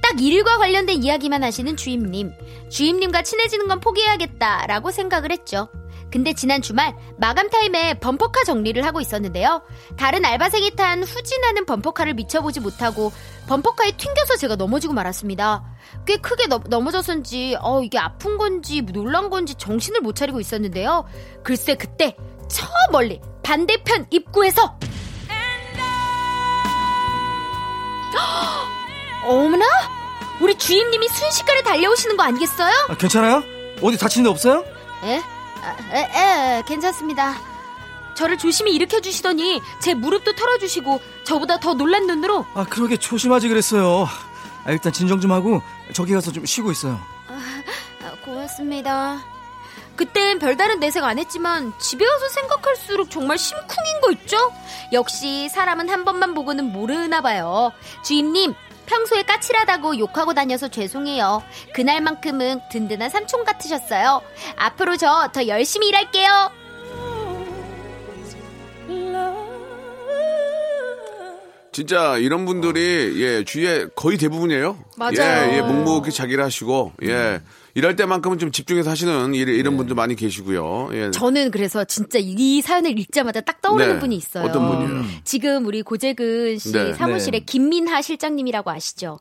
[0.02, 2.32] 딱 일과 관련된 이야기만 하시는 주임님.
[2.68, 5.68] 주임님과 친해지는 건 포기해야겠다라고 생각을 했죠.
[6.10, 9.62] 근데 지난 주말 마감 타임에 범퍼카 정리를 하고 있었는데요.
[9.96, 13.10] 다른 알바생이 탄 후진하는 범퍼카를 미쳐보지 못하고
[13.48, 15.64] 범퍼카에 튕겨서 제가 넘어지고 말았습니다.
[16.06, 21.06] 꽤 크게 넘, 넘어져서인지 어 이게 아픈 건지 놀란 건지 정신을 못 차리고 있었는데요.
[21.42, 22.14] 글쎄 그때
[22.46, 24.78] 저 멀리 반대편 입구에서
[29.24, 29.64] 어머나?
[30.40, 32.72] 우리 주임님이 순식간에 달려오시는 거 아니겠어요?
[32.88, 33.42] 아, 괜찮아요?
[33.80, 34.64] 어디 다친 데 없어요?
[35.04, 35.20] 에?
[35.62, 37.36] 아, 에, 에, 괜찮습니다.
[38.14, 43.48] 저를 조심히 일으켜 주시더니 제 무릎도 털어 주시고 저보다 더 놀란 눈으로 아 그러게 조심하지
[43.48, 44.06] 그랬어요.
[44.64, 47.00] 아, 일단 진정 좀 하고 저기 가서 좀 쉬고 있어요.
[47.28, 49.20] 아, 고맙습니다.
[49.96, 54.36] 그땐 별다른 내색 안 했지만 집에 와서 생각할수록 정말 심쿵인 거 있죠?
[54.92, 57.72] 역시 사람은 한 번만 보고는 모르나 봐요.
[58.04, 58.54] 주임님,
[58.86, 61.42] 평소에 까칠하다고 욕하고 다녀서 죄송해요.
[61.74, 64.22] 그날만큼은 든든한 삼촌 같으셨어요.
[64.56, 66.50] 앞으로 저 더 열심히 일할게요.
[71.72, 74.78] 진짜 이런 분들이 예 주위에 거의 대부분이에요.
[74.96, 75.14] 맞아요.
[75.52, 77.40] 예, 예 묵묵히 자기를 하시고 예
[77.74, 80.90] 일할 때만큼은 좀 집중해서 하시는 일, 이런 분들 많이 계시고요.
[80.92, 81.10] 예.
[81.10, 83.98] 저는 그래서 진짜 이 사연을 읽자마자 딱 떠오르는 네.
[84.00, 84.44] 분이 있어요.
[84.44, 85.04] 어떤 분이에요?
[85.24, 86.92] 지금 우리 고재근 씨 네.
[86.94, 87.44] 사무실에 네.
[87.44, 89.20] 김민하 실장님이라고 아시죠?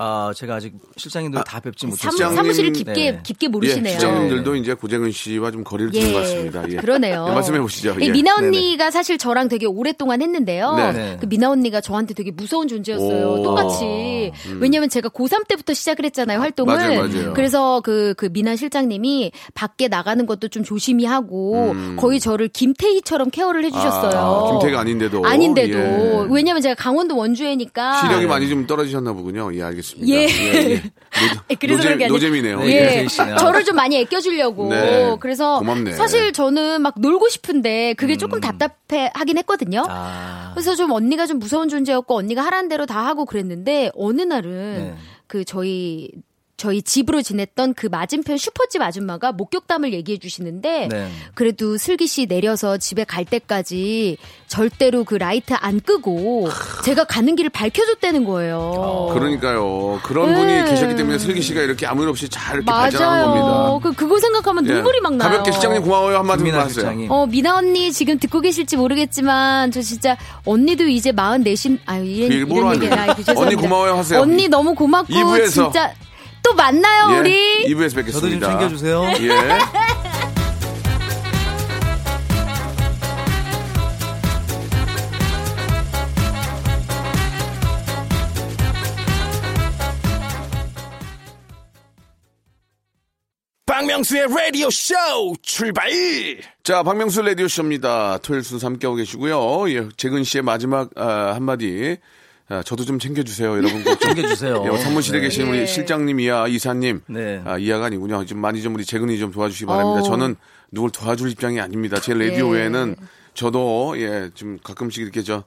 [0.00, 2.32] 아 제가 아직 실장님들 다 뵙지 못했어요.
[2.32, 3.20] 사무실을 깊게 네.
[3.24, 3.98] 깊게 예, 모르시네요.
[3.98, 6.70] 실장님들도 이제 고재근 씨와 좀 거리를 두는 것 같습니다.
[6.70, 6.76] 예.
[6.76, 7.26] 그러네요.
[7.28, 7.96] 예, 말씀해 보시죠.
[7.98, 8.10] 이 예.
[8.12, 8.46] 미나 네네.
[8.46, 10.74] 언니가 사실 저랑 되게 오랫동안 했는데요.
[10.76, 10.92] 네.
[10.92, 11.16] 네.
[11.20, 13.26] 그 미나 언니가 저한테 되게 무서운 존재였어요.
[13.28, 13.42] 오.
[13.42, 14.30] 똑같이.
[14.60, 16.74] 왜냐면 제가 고3 때부터 시작을 했잖아요, 활동을.
[16.74, 16.78] 음.
[16.78, 17.34] 맞아요, 맞아요.
[17.34, 23.64] 그래서 그, 그 미나 실장님이 밖에 나가는 것도 좀 조심히 하고 거의 저를 김태희처럼 케어를
[23.64, 24.12] 해주셨어요.
[24.12, 24.46] 음.
[24.46, 25.26] 아, 김태희가 아닌데도.
[25.26, 25.76] 아닌데도.
[25.76, 26.26] 예.
[26.30, 28.00] 왜냐면 제가 강원도 원주회니까.
[28.02, 29.52] 시력이 많이 좀 떨어지셨나 보군요.
[29.54, 29.87] 예, 알겠습니다.
[30.06, 30.14] 예.
[30.14, 30.82] 예.
[31.50, 32.60] 예, 그래서 그런 게 아니라- 노잼이네요.
[32.60, 33.36] 네, 예, 김태희 씨는.
[33.38, 34.68] 저를 좀 많이 아껴주려고.
[34.70, 35.92] 네, 그래서 고맙네.
[35.92, 39.84] 사실 저는 막 놀고 싶은데 그게 조금 답답해 하긴 했거든요.
[39.88, 44.50] 아, 그래서 좀 언니가 좀 무서운 존재였고 언니가 하라는 대로 다 하고 그랬는데 어느 날은
[44.78, 44.94] 네.
[45.26, 46.10] 그 저희
[46.58, 51.08] 저희 집으로 지냈던 그 맞은편 슈퍼집 아줌마가 목격담을 얘기해 주시는데 네.
[51.34, 54.18] 그래도 슬기 씨 내려서 집에 갈 때까지
[54.48, 56.48] 절대로 그 라이트 안 끄고
[56.84, 59.10] 제가 가는 길을 밝혀줬다는 거예요.
[59.14, 60.00] 그러니까요.
[60.02, 60.64] 그런 분이 네.
[60.64, 63.32] 계셨기 때문에 슬기 씨가 이렇게 아무 일 없이 잘 이렇게 발전한 맞아요.
[63.32, 63.78] 겁니다.
[63.88, 64.74] 그 그거 생각하면 예.
[64.74, 65.30] 눈물이 막 나요.
[65.30, 67.06] 가볍게 시장님 고마워요 한마디 김민아 하세요.
[67.08, 72.74] 어, 미나 언니 지금 듣고 계실지 모르겠지만, 저 진짜, 언니도 이제 44신, 아유, 이런, 일부러
[72.74, 72.82] 이런.
[72.82, 73.40] 얘기, 죄송합니다.
[73.40, 74.20] 언니 고마워요 하세요.
[74.20, 75.70] 언니 너무 고맙고, 이부에서.
[75.70, 75.94] 진짜,
[76.48, 77.64] 또 만나요, 예, 우리.
[77.66, 78.48] 2부에서 저도 좀 뵙겠습니다.
[78.48, 79.04] 챙겨주세요.
[79.20, 79.58] 예.
[93.66, 94.94] 박명수의 라디오 쇼
[95.42, 95.90] 출발!
[96.64, 98.18] 자, 박명수 라디오 쇼입니다.
[98.22, 99.70] 토요일 순서 함께하고 계시고요.
[99.70, 101.98] 예, 재근 씨의 마지막 아, 한마디.
[102.50, 103.50] 아, 저도 좀 챙겨주세요.
[103.50, 104.14] 여러분 꼭 좀.
[104.14, 104.64] 챙겨주세요.
[104.72, 105.24] 예, 사무실에 네.
[105.26, 107.02] 계신 우리 실장님 이하, 이사님.
[107.06, 107.42] 네.
[107.44, 108.24] 아, 이하가 아니군요.
[108.24, 110.00] 좀 많이 좀 우리 재근이 좀 도와주시기 바랍니다.
[110.00, 110.02] 어.
[110.02, 110.36] 저는
[110.72, 112.00] 누굴 도와줄 입장이 아닙니다.
[112.00, 112.60] 제 라디오 예.
[112.60, 112.96] 외에는
[113.34, 115.44] 저도, 예, 좀 가끔씩 이렇게 저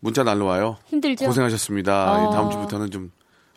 [0.00, 0.78] 문자 날라와요.
[0.86, 1.26] 힘들죠?
[1.26, 2.12] 고생하셨습니다.
[2.12, 2.26] 어.
[2.30, 3.10] 예, 다음 주부터는 좀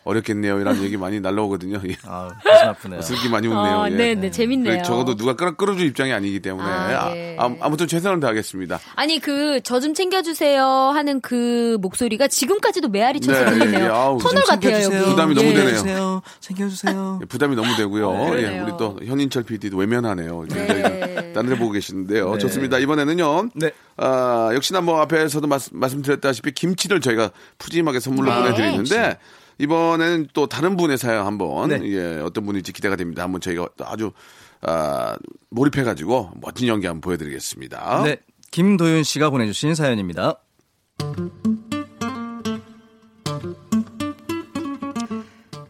[0.04, 0.58] 어렵겠네요.
[0.60, 1.80] 이런 얘기 많이 날라오거든요.
[1.86, 1.96] 예.
[2.04, 3.02] 아, 가슴 아프네요.
[3.02, 3.76] 슬기 많이 웃네요.
[3.76, 3.94] 어, 예.
[3.94, 4.82] 네, 네, 재밌네요.
[4.82, 7.36] 적어도 누가 끌어, 끌어줄 입장이 아니기 때문에 아, 아, 예.
[7.68, 8.78] 무튼 최선을 다하겠습니다.
[8.96, 13.84] 아니, 그, 저 좀 챙겨주세요 하는 그 목소리가 지금까지도 메아리 쳐서 네, 들리네요.
[13.84, 14.88] 예, 아우, 터널 좀 같아요.
[15.04, 15.54] 부담이 너무 예.
[15.54, 15.74] 되네요.
[15.76, 16.22] 챙겨주세요.
[16.40, 17.18] 챙겨주세요.
[17.22, 18.12] 예, 부담이 너무 되고요.
[18.34, 18.60] 네, 예.
[18.60, 20.46] 우리 또 현인철 PD도 외면하네요.
[20.48, 21.32] 네.
[21.34, 22.32] 딴데 보고 계시는데요.
[22.32, 22.38] 네.
[22.38, 22.78] 좋습니다.
[22.78, 23.50] 이번에는요.
[23.54, 23.70] 네.
[23.98, 28.40] 아, 역시나 뭐 앞에서도 말씀, 말씀드렸다시피 김치를 저희가 푸짐하게 선물로 네.
[28.40, 29.18] 보내드리는데
[29.58, 31.80] 이번에는 또 다른 분의 사연 한번 네.
[31.84, 33.22] 예, 어떤 분일지 기대가 됩니다.
[33.22, 34.12] 한번 저희가 아주
[34.60, 35.16] 아,
[35.50, 38.02] 몰입해가지고 멋진 연기 한번 보여드리겠습니다.
[38.04, 38.16] 네,
[38.50, 40.40] 김도윤 씨가 보내주신 사연입니다.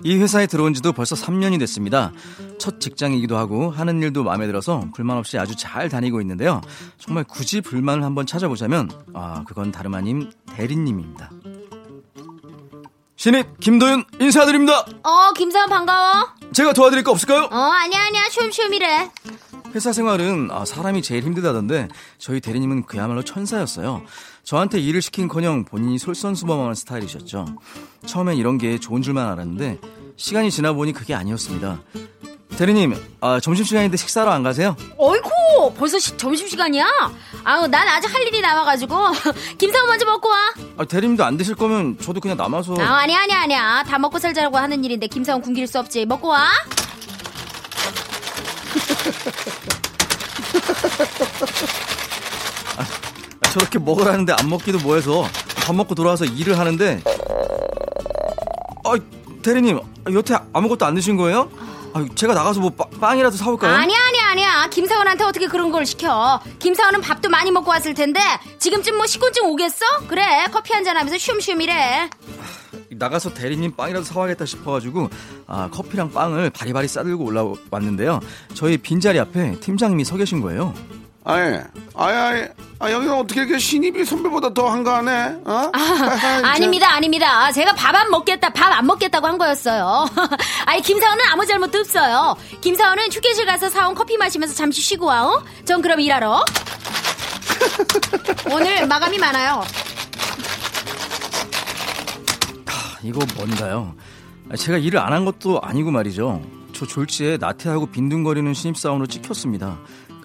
[0.05, 2.13] 이 회사에 들어온 지도 벌써 3년이 됐습니다.
[2.59, 6.63] 첫 직장이기도 하고 하는 일도 마음에 들어서 불만 없이 아주 잘 다니고 있는데요.
[6.99, 11.31] 정말 굳이 불만을 한번 찾아보자면 아 그건 다름 아닌 대리님입니다.
[13.19, 14.87] 신입 김도윤 인사드립니다.
[15.03, 16.29] 어, 김사원 반가워.
[16.53, 17.49] 제가 도와드릴 거 없을까요?
[17.51, 18.23] 어, 아니야, 아니야.
[18.31, 19.11] 쉬엄쉬엄이래.
[19.75, 24.03] 회사 생활은 아, 사람이 제일 힘들다던데 저희 대리님은 그야말로 천사였어요.
[24.45, 27.59] 저한테 일을 시킨커녕 본인이 솔선수범하는 스타일이셨죠.
[28.07, 29.81] 처음엔 이런 게 좋은 줄만 알았는데
[30.17, 31.81] 시간이 지나 보니 그게 아니었습니다.
[32.57, 34.75] 대리님, 아, 점심시간인데 식사로 안 가세요?
[34.97, 36.87] 어이쿠, 벌써 시- 점심시간이야?
[37.45, 38.95] 아우, 난 아직 할 일이 남아가지고.
[39.59, 40.37] 김사원 먼저 먹고 와.
[40.79, 43.85] 아, 대리님도 안 드실 거면 저도 그냥 남아서 아, 아니야, 아니야, 아니야.
[43.87, 46.05] 다 먹고 살자고 하는 일인데 김사원 굶길 수 없지.
[46.07, 46.49] 먹고 와.
[52.77, 57.03] 아, 저렇게 먹으라는데 안 먹기도 뭐해서 밥 먹고 돌아와서 일을 하는데
[58.85, 58.95] 아,
[59.43, 59.81] 대리님,
[60.13, 61.51] 여태 아무것도 안 드신 거예요?
[61.95, 63.73] 아, 제가 나가서 뭐 빵- 빵이라도 사올까요?
[63.75, 64.67] 아니야, 아니야, 아니야.
[64.69, 66.41] 김사원한테 어떻게 그런 걸 시켜.
[66.59, 68.21] 김사원은 밥도 많이 먹고 왔을 텐데
[68.59, 69.85] 지금쯤 뭐 식곤증 오겠어?
[70.09, 72.09] 그래, 커피 한 잔 하면서 쉬엄쉬엄이래.
[72.91, 75.11] 나가서 대리님 빵이라도 사와야겠다 싶어가지고
[75.47, 78.21] 아, 커피랑 빵을 바리바리 싸들고 올라왔는데요.
[78.55, 80.75] 저희 빈자리 앞에 팀장님이 서 계신 거예요.
[81.31, 81.63] 아예,
[81.95, 85.41] 아예, 아예, 아, 여기는 어떻게 이렇게 신입이 선배보다 더 한가하네?
[85.45, 85.71] 어?
[85.75, 87.53] 아, 아닙니다, 아닙니다.
[87.53, 90.07] 제가 밥 안 먹겠다, 밥 안 먹겠다고 한 거였어요.
[90.65, 92.35] 아니, 김사원은 아무 잘못도 없어요.
[92.63, 95.43] 김사원은 휴게실 가서 사온 커피 마시면서 잠시 쉬고 와, 어?
[95.67, 96.43] 전 그럼 일하러.
[98.51, 99.63] 오늘 마감이 많아요.
[103.03, 103.95] 이거 뭔가요?
[104.51, 106.41] 아, 제가 일을 안 한 것도 아니고 말이죠.
[106.73, 109.79] 저 졸지에 나태하고 빈둥거리는 신입사원으로 찍혔습니다.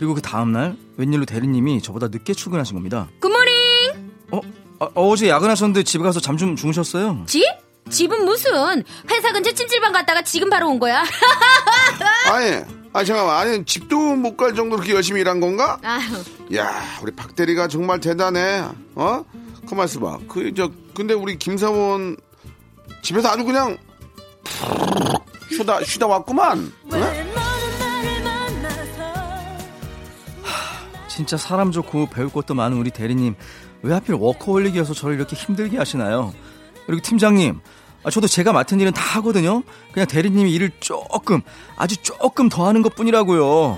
[0.04, 3.08] 그리고 그 다음날 웬일로 대리님이 저보다 늦게 출근하신 겁니다.
[3.22, 4.12] 굿모닝!
[4.32, 4.42] 어?
[4.82, 7.24] 아, 어제 야근하셨는데 집에 가서 잠 좀 주무셨어요?
[7.26, 7.42] 집?
[7.90, 8.84] 집은 무슨?
[9.10, 11.06] 회사 근처 찜질방 갔다가 지금 바로 온 거야.
[12.30, 12.58] 아니,
[12.92, 15.78] 아 잠깐만, 아니 집도 못 갈 정도로 그렇게 열심히 일한 건가?
[15.84, 18.62] 아휴, 야, 우리 박 대리가 정말 대단해.
[18.96, 19.24] 어?
[19.70, 20.20] 가만 있어봐.
[20.28, 22.18] 그 저 근데 우리 김사원
[23.02, 23.78] 집에서 아주 그냥
[25.50, 26.74] 쉬다 쉬다 왔구만.
[26.92, 27.33] 어?
[31.14, 33.36] 진짜 사람 좋고 배울 것도 많은 우리 대리님
[33.84, 36.34] 왜 하필 워커홀릭이어서 저를 이렇게 힘들게 하시나요?
[36.88, 37.60] 그리고 팀장님
[38.04, 39.62] 아, 저도 제가 맡은 일은 다 하거든요.
[39.92, 41.42] 그냥 대리님이 일을 조금
[41.78, 43.78] 아주 조금 더 하는 것 뿐이라고요.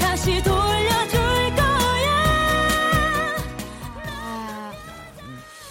[0.00, 1.20] 다시 돌려줄
[1.54, 2.22] 거야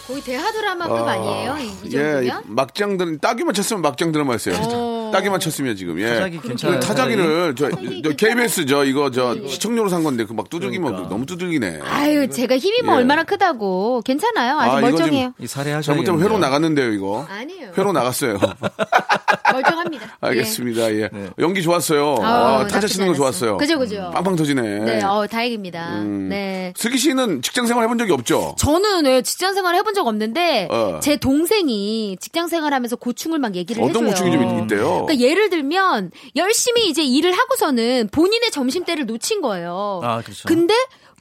[0.08, 1.58] 거의 대하 드라마급 아 니에요?
[1.58, 2.44] 이, 이 예, 정도면?
[2.50, 5.01] 막장 들 따기만 쳤으면 막장 드라마였어요.
[5.12, 5.14] 어.
[5.14, 6.08] 따기만 쳤으면 지금 예.
[6.08, 10.50] 타자기 괜찮아요, 그 타자기를 저, 저 KBS 저 이거 저 시청료로 산 건데 그 막
[10.50, 11.10] 두들기면 그러니까.
[11.10, 11.82] 너무 두들기네.
[11.84, 12.98] 아유, 제가 힘이 뭐 예.
[13.00, 14.02] 얼마나 크다고.
[14.06, 14.58] 괜찮아요.
[14.60, 15.34] 아직 아, 멀쩡해요.
[15.40, 17.26] 이 살해하셔야 잘못하면 회로 나갔는데요, 이거.
[17.30, 17.72] 아니에요.
[17.78, 18.40] 회로 나갔어요.
[19.52, 20.18] 멀쩡합니다.
[20.22, 20.94] 알겠습니다.
[20.96, 21.10] 예.
[21.40, 22.16] 연기 좋았어요.
[22.20, 22.24] 예.
[22.24, 23.14] 아, 타자 치는 거.
[23.16, 23.58] 좋았어요.
[23.58, 24.10] 그죠, 그죠.
[24.14, 24.62] 빵빵 터지네.
[24.80, 26.00] 네, 어, 다행입니다.
[26.02, 26.30] 음.
[26.30, 26.74] 네.
[26.78, 28.56] 슬기 씨는 직장 생활 해본 적이 없죠?
[28.58, 31.00] 저는 왜 직장 생활 해본 적 없는데 어.
[31.02, 34.10] 제 동생이 직장 생활하면서 고충을 막 얘기를 어떤 해줘요.
[34.10, 35.01] 고충이 좀 있- 있대요?
[35.06, 40.02] 그러니까 예를 들면 열심히 이제 일을 하고서는 본인의 점심 때를 놓친 거예요.
[40.04, 40.48] 아, 그렇죠.
[40.48, 40.74] 근데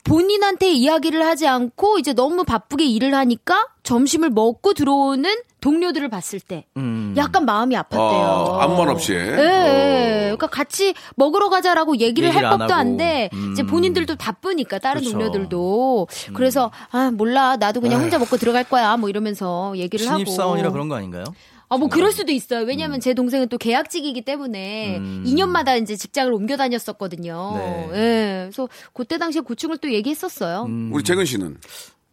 [0.03, 5.29] 본인한테 이야기를 하지 않고 이제 너무 바쁘게 일을 하니까 점심을 먹고 들어오는
[5.61, 7.13] 동료들을 봤을 때 음.
[7.17, 8.59] 약간 마음이 아팠대요.
[8.59, 9.13] 아, 말 없이.
[9.13, 10.35] 네, 어.
[10.35, 12.73] 그러니까 같이 먹으러 가자라고 얘기를, 얘기를 할안 법도.
[12.73, 13.51] 한데 음.
[13.51, 15.17] 이제 본인들도 바쁘니까 다른 그렇죠.
[15.19, 20.71] 동료들도 그래서 아 몰라 나도 그냥 혼자 먹고 들어갈 거야 뭐 이러면서 얘기를 하고 신입사원이라
[20.71, 21.25] 그런 거 아닌가요?
[21.71, 22.65] 아, 뭐 그럴 수도 있어요.
[22.65, 25.23] 왜냐면 제 동생은 또 계약직이기 때문에 음.
[25.25, 27.53] 2년마다 이제 직장을 옮겨 다녔었거든요.
[27.55, 27.89] 네.
[27.93, 28.41] 예.
[28.43, 30.65] 그래서 그때 당시에 고충을 또 얘기했었어요.
[30.65, 30.91] 음.
[30.93, 31.57] 우리 재근 씨는?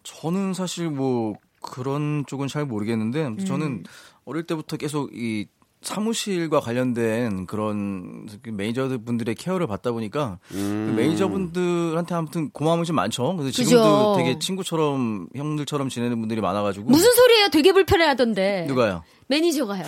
[0.04, 3.38] 저는 사실 뭐 그런 쪽은 잘 모르겠는데 음.
[3.44, 3.82] 저는
[4.24, 5.48] 어릴 때부터 계속 이
[5.80, 10.88] 사무실과 관련된 그런 그 매니저 분들의 케어를 받다 보니까 음.
[10.90, 13.36] 그 매니저분들한테 아무튼 고마움이 좀 많죠.
[13.36, 13.64] 그래서 그죠.
[13.64, 17.48] 지금도 되게 친구처럼 형들처럼 지내는 분들이 많아가지고 무슨 소리예요?
[17.50, 18.64] 되게 불편해하던데.
[18.66, 19.04] 누가요?
[19.28, 19.84] 매니저가요.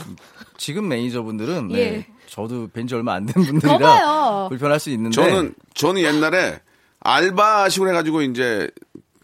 [0.59, 1.90] 지금 매니저분들은 예.
[1.90, 4.46] 네, 저도 뵌지 얼마 안 된 분들이라 거봐요.
[4.48, 6.61] 불편할 수 있는데 저는, 저는 옛날에
[7.00, 8.70] 알바 식으로 해가지고 이제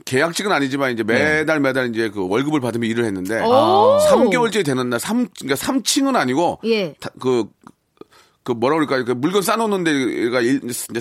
[0.07, 3.99] 계약직은 아니지만 이제 매달 매달 이제 그 월급을 받으며 일을 했는데 오.
[4.09, 6.95] 3개월째 되는 날 3, 그러니까 3층은 아니고 예.
[6.95, 7.47] 다- 그,
[8.45, 9.05] 그 뭐라 그럴까요?
[9.05, 11.01] 그 물건 싸놓는 데가 일- 이제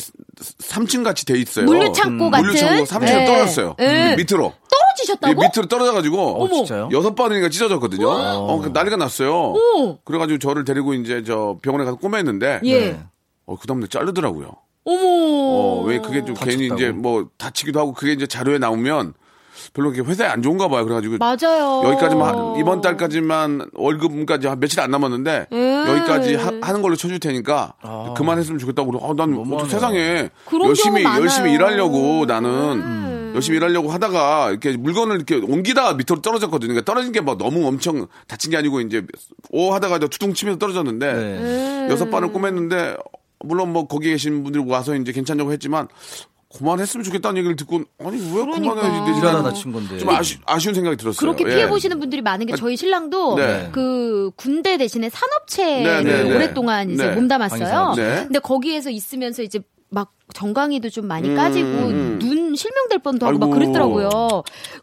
[0.60, 1.65] 3층 같이 돼 있어요.
[1.65, 2.46] 물류창고 같은?
[2.46, 3.26] 물류창고 3층에 네.
[3.26, 3.76] 떨어졌어요.
[3.78, 4.15] 네.
[4.15, 4.54] 밑으로.
[4.70, 5.32] 떨어질 찢어지셨다고?
[5.44, 6.89] 예, 밑으로 떨어져가지고 어, 진짜요?
[6.91, 8.10] 여섯 바늘이가 찢어졌거든요.
[8.10, 9.54] 어, 그 난리가 났어요.
[9.54, 10.00] 오.
[10.04, 13.00] 그래가지고 저를 데리고 이제 저 병원에 가서 꼬맸는데 예.
[13.46, 14.52] 어, 그 다음날 자르더라고요.
[14.86, 15.02] 어머.
[15.04, 16.76] 어, 왜 그게 좀 괜히 다쳤다고.
[16.82, 19.13] 이제 뭐 다치기도 하고 그게 이제 자료에 나오면
[19.74, 20.84] 별로 그렇게 회사에 안 좋은가 봐요.
[20.86, 21.82] 그래가지고 맞아요.
[21.86, 25.86] 여기까지만 하- 이번 달까지만 월급까지 한 며칠 안 남았는데 음.
[25.88, 28.13] 여기까지 하, 는 걸로 쳐줄 테니까 아.
[28.15, 29.02] 그만했으면 좋겠다고 그래.
[29.04, 29.34] 아, 난.
[29.54, 31.54] 어떻게 세상에 그런 열심히 열심히.
[31.54, 33.32] 일하려고 나는 음.
[33.36, 36.69] 열심히 일하려고 하다가 이렇게 물건을 이렇게 옮기다가 밑으로 떨어졌거든요.
[36.69, 39.04] 그러니까 떨어진 게 막 너무 엄청 다친 게 아니고 이제
[39.50, 41.19] 오 하다가 저 투둥 치면서 떨어졌는데 네.
[41.19, 41.88] 음.
[41.89, 42.98] 여섯 발을 꼬맸는데
[43.39, 45.88] 물론 뭐 거기 계신 분들 와서 이제 괜찮냐고 했지만
[46.58, 48.76] 그만했으면 좋겠다는 얘기를 듣고 아니 왜 그러니까.
[48.76, 49.19] 그만해야지 되지?
[49.19, 49.98] 일하다 다친 건데.
[49.98, 51.19] 좀 아쉬, 아쉬운 생각이 들었어요.
[51.19, 51.56] 그렇게 예.
[51.56, 53.69] 피해 보시는 분들이 많은 게 저희 신랑도 네.
[53.71, 56.36] 그 군대 대신에 산업체에 네, 네, 네.
[56.36, 57.15] 오랫동안 이제 네.
[57.15, 57.93] 몸담았어요.
[57.95, 58.24] 네.
[58.24, 59.60] 근데 거기에서 있으면서 이제
[59.95, 62.19] 막 정강이도 좀 많이 까지고 음.
[62.19, 63.55] 눈 실명될 뻔도 하고 막 아이고.
[63.58, 64.10] 그랬더라고요.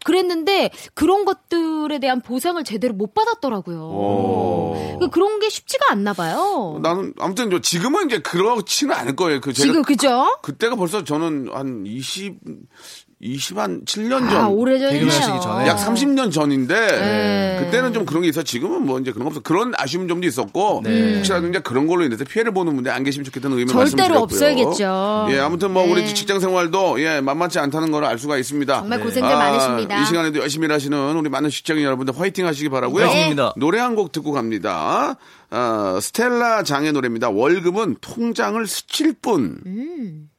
[0.03, 3.77] 그랬는데 그런 것들에 대한 보상을 제대로 못 받았더라고요.
[3.77, 4.73] 오.
[4.73, 6.79] 그러니까 그런 게 쉽지가 않나 봐요.
[6.81, 9.39] 나는 아무튼 저 지금은 이제 그렇지는 않을 거예요.
[9.39, 10.35] 그 지금 그죠?
[10.41, 12.39] 그때가 벌써 저는 한 20,
[13.23, 14.35] 20한 7년 전.
[14.35, 15.07] 아, 오래전이네요.
[15.67, 17.57] 약 30년 전인데 네.
[17.63, 18.43] 그때는 좀 그런 게 있어.
[18.43, 19.39] 지금은 뭐 이제 그런 거 없어.
[19.41, 21.15] 그런 아쉬운 점도 있었고 네.
[21.17, 23.81] 혹시라도 이제 그런 걸로 인해서 피해를 보는 분들 안 계시면 좋겠다는 의미 절대로
[24.19, 24.23] 말씀드렸고요.
[24.23, 25.27] 없어야겠죠.
[25.31, 25.91] 예, 아무튼 뭐 네.
[25.93, 28.79] 우리 직장 생활도 예 만만치 않다는 걸 알 수가 있습니다.
[28.81, 29.05] 정말 네.
[29.05, 30.01] 고생들 많으십니다.
[30.01, 33.05] 이 시간에도 열심히 일하시는 우리 많은 직장인 여러분들 화이팅 하시기 바라고요.
[33.05, 33.53] 화이팅입니다.
[33.55, 35.15] 노래 한 곡 듣고 갑니다.
[35.51, 37.29] 어, 스텔라 장의 노래입니다.
[37.29, 39.59] 월급은 통장을 스칠 뿐.
[39.65, 40.29] 음.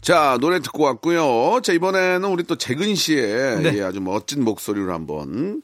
[0.00, 1.60] 자, 노래 듣고 왔고요.
[1.62, 3.78] 자, 이번에는 우리 또 재근 씨의 네.
[3.78, 5.62] 예, 아주 멋진 목소리로 한번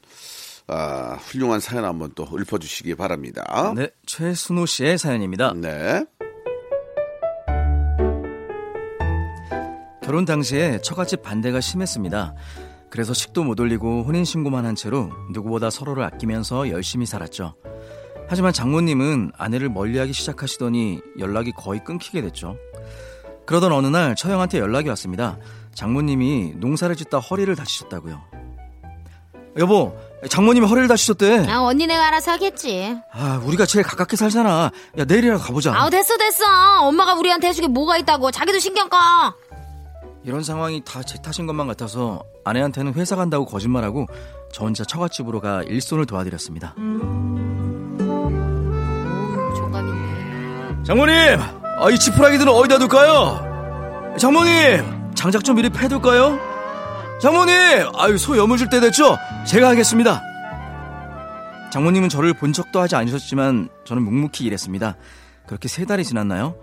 [0.67, 3.73] 아, 훌륭한 사연 한번 또 읊어 주시기 바랍니다.
[3.75, 5.53] 네, 최순호 씨의 사연입니다.
[5.55, 6.05] 네.
[10.03, 12.35] 결혼 당시에 처갓집 반대가 심했습니다.
[12.89, 17.55] 그래서 식도 못 올리고 혼인신고만 한 채로 누구보다 서로를 아끼면서 열심히 살았죠.
[18.29, 22.57] 하지만 장모님은 아내를 멀리하기 시작하시더니 연락이 거의 끊기게 됐죠.
[23.47, 25.37] 그러던 어느 날 처형한테 연락이 왔습니다.
[25.73, 28.21] 장모님이 농사를 짓다 허리를 다치셨다고요.
[29.57, 29.97] 여보,
[30.29, 31.47] 장모님이 허리를 다치셨대.
[31.49, 32.95] 아, 언니네가 알아서 하겠지.
[33.11, 34.69] 아, 우리가 제일 가깝게 살잖아.
[34.99, 35.73] 야, 내일이라도 가보자.
[35.75, 36.45] 아우, 됐어, 됐어.
[36.81, 38.29] 엄마가 우리한테 해주게 뭐가 있다고.
[38.29, 38.97] 자기도 신경 꺼.
[40.23, 44.05] 이런 상황이 다 제 탓인 것만 같아서 아내한테는 회사 간다고 거짓말하고
[44.51, 46.75] 저 혼자 처갓집으로 가 일손을 도와드렸습니다.
[49.55, 50.83] 정감 있네.
[50.83, 51.66] 장모님!
[51.79, 54.15] 아, 이 지푸라기들은 어디다 둘까요?
[54.17, 55.13] 장모님!
[55.13, 56.39] 장작 좀 미리 패둘까요?
[57.21, 57.55] 장모님!
[57.95, 59.17] 아유, 소 여물줄 때 됐죠?
[59.45, 60.23] 제가 하겠습니다.
[61.71, 64.95] 장모님은 저를 본 척도 하지 않으셨지만 저는 묵묵히 일했습니다.
[65.45, 66.55] 그렇게 세 달이 지났나요?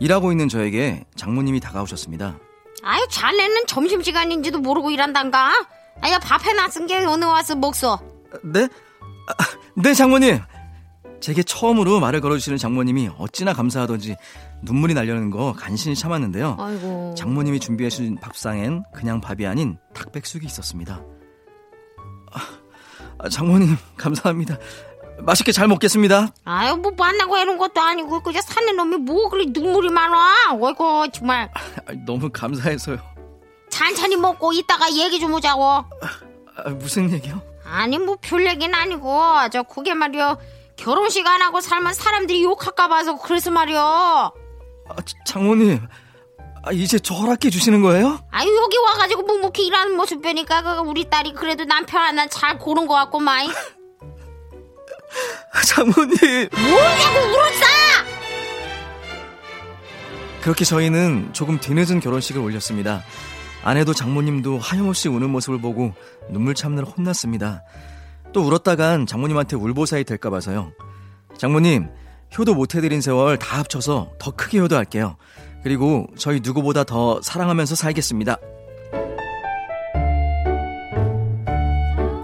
[0.00, 2.38] 일하고 있는 저에게 장모님이 다가오셨습니다.
[2.82, 5.52] 아유, 자네는 점심시간인지도 모르고 일한단가?
[6.00, 7.98] 아야, 밥 해놨은 게 어느 와서 먹소.
[8.42, 8.64] 네?
[9.28, 9.34] 아,
[9.76, 10.40] 네, 장모님.
[11.20, 14.16] 제게 처음으로 말을 걸어주시는 장모님이 어찌나 감사하던지
[14.62, 16.56] 눈물이 나려는 거 간신히 참았는데요.
[16.58, 17.14] 아이고.
[17.16, 21.02] 장모님이 준비해주신 밥상엔 그냥 밥이 아닌 닭백숙이 있었습니다.
[22.32, 22.40] 아,
[23.18, 24.58] 아, 장모님 감사합니다.
[25.20, 26.28] 맛있게 잘 먹겠습니다.
[26.44, 30.52] 아유, 뭐 만나고 이런 것도 아니고, 그냥 사는 놈이 뭐 그리 눈물이 많아.
[30.60, 31.50] 어이구, 정말.
[31.54, 32.98] 아, 너무 감사해서요.
[33.70, 35.64] 천천히 먹고 이따가 얘기 좀 하자고.
[35.64, 37.40] 아, 무슨 얘기요?
[37.64, 39.18] 아니, 뭐 별 얘기는 아니고,
[39.50, 40.36] 저, 그게 말이요.
[40.76, 43.78] 결혼식 안 하고 살면 사람들이 욕할까 봐서 그래서 말이요.
[43.80, 44.30] 아,
[45.04, 45.80] 자- 장모님
[46.62, 48.18] 아, 이제 저 허락해 주시는 거예요?
[48.30, 52.86] 아유, 여기 와가지고 묵묵히 일하는 모습 보니까, 그 우리 딸이 그래도 남편 하나 잘 고른
[52.88, 53.48] 것 같고, 마이.
[53.48, 53.52] 아,
[55.64, 57.64] 장모님 뭐냐고 울었어!
[60.42, 63.04] 그렇게 저희는 조금 뒤늦은 결혼식을 올렸습니다.
[63.62, 65.92] 아내도 장모님도 하염없이 우는 모습을 보고
[66.30, 67.62] 눈물 참느라 혼났습니다.
[68.36, 70.70] 또 울었다간 장모님한테 울보사이 될까 봐서요.
[71.38, 71.88] 장모님,
[72.38, 75.16] 효도 못 해드린 세월 다 합쳐서 더 크게 효도할게요.
[75.62, 78.36] 그리고 저희 누구보다 더 사랑하면서 살겠습니다.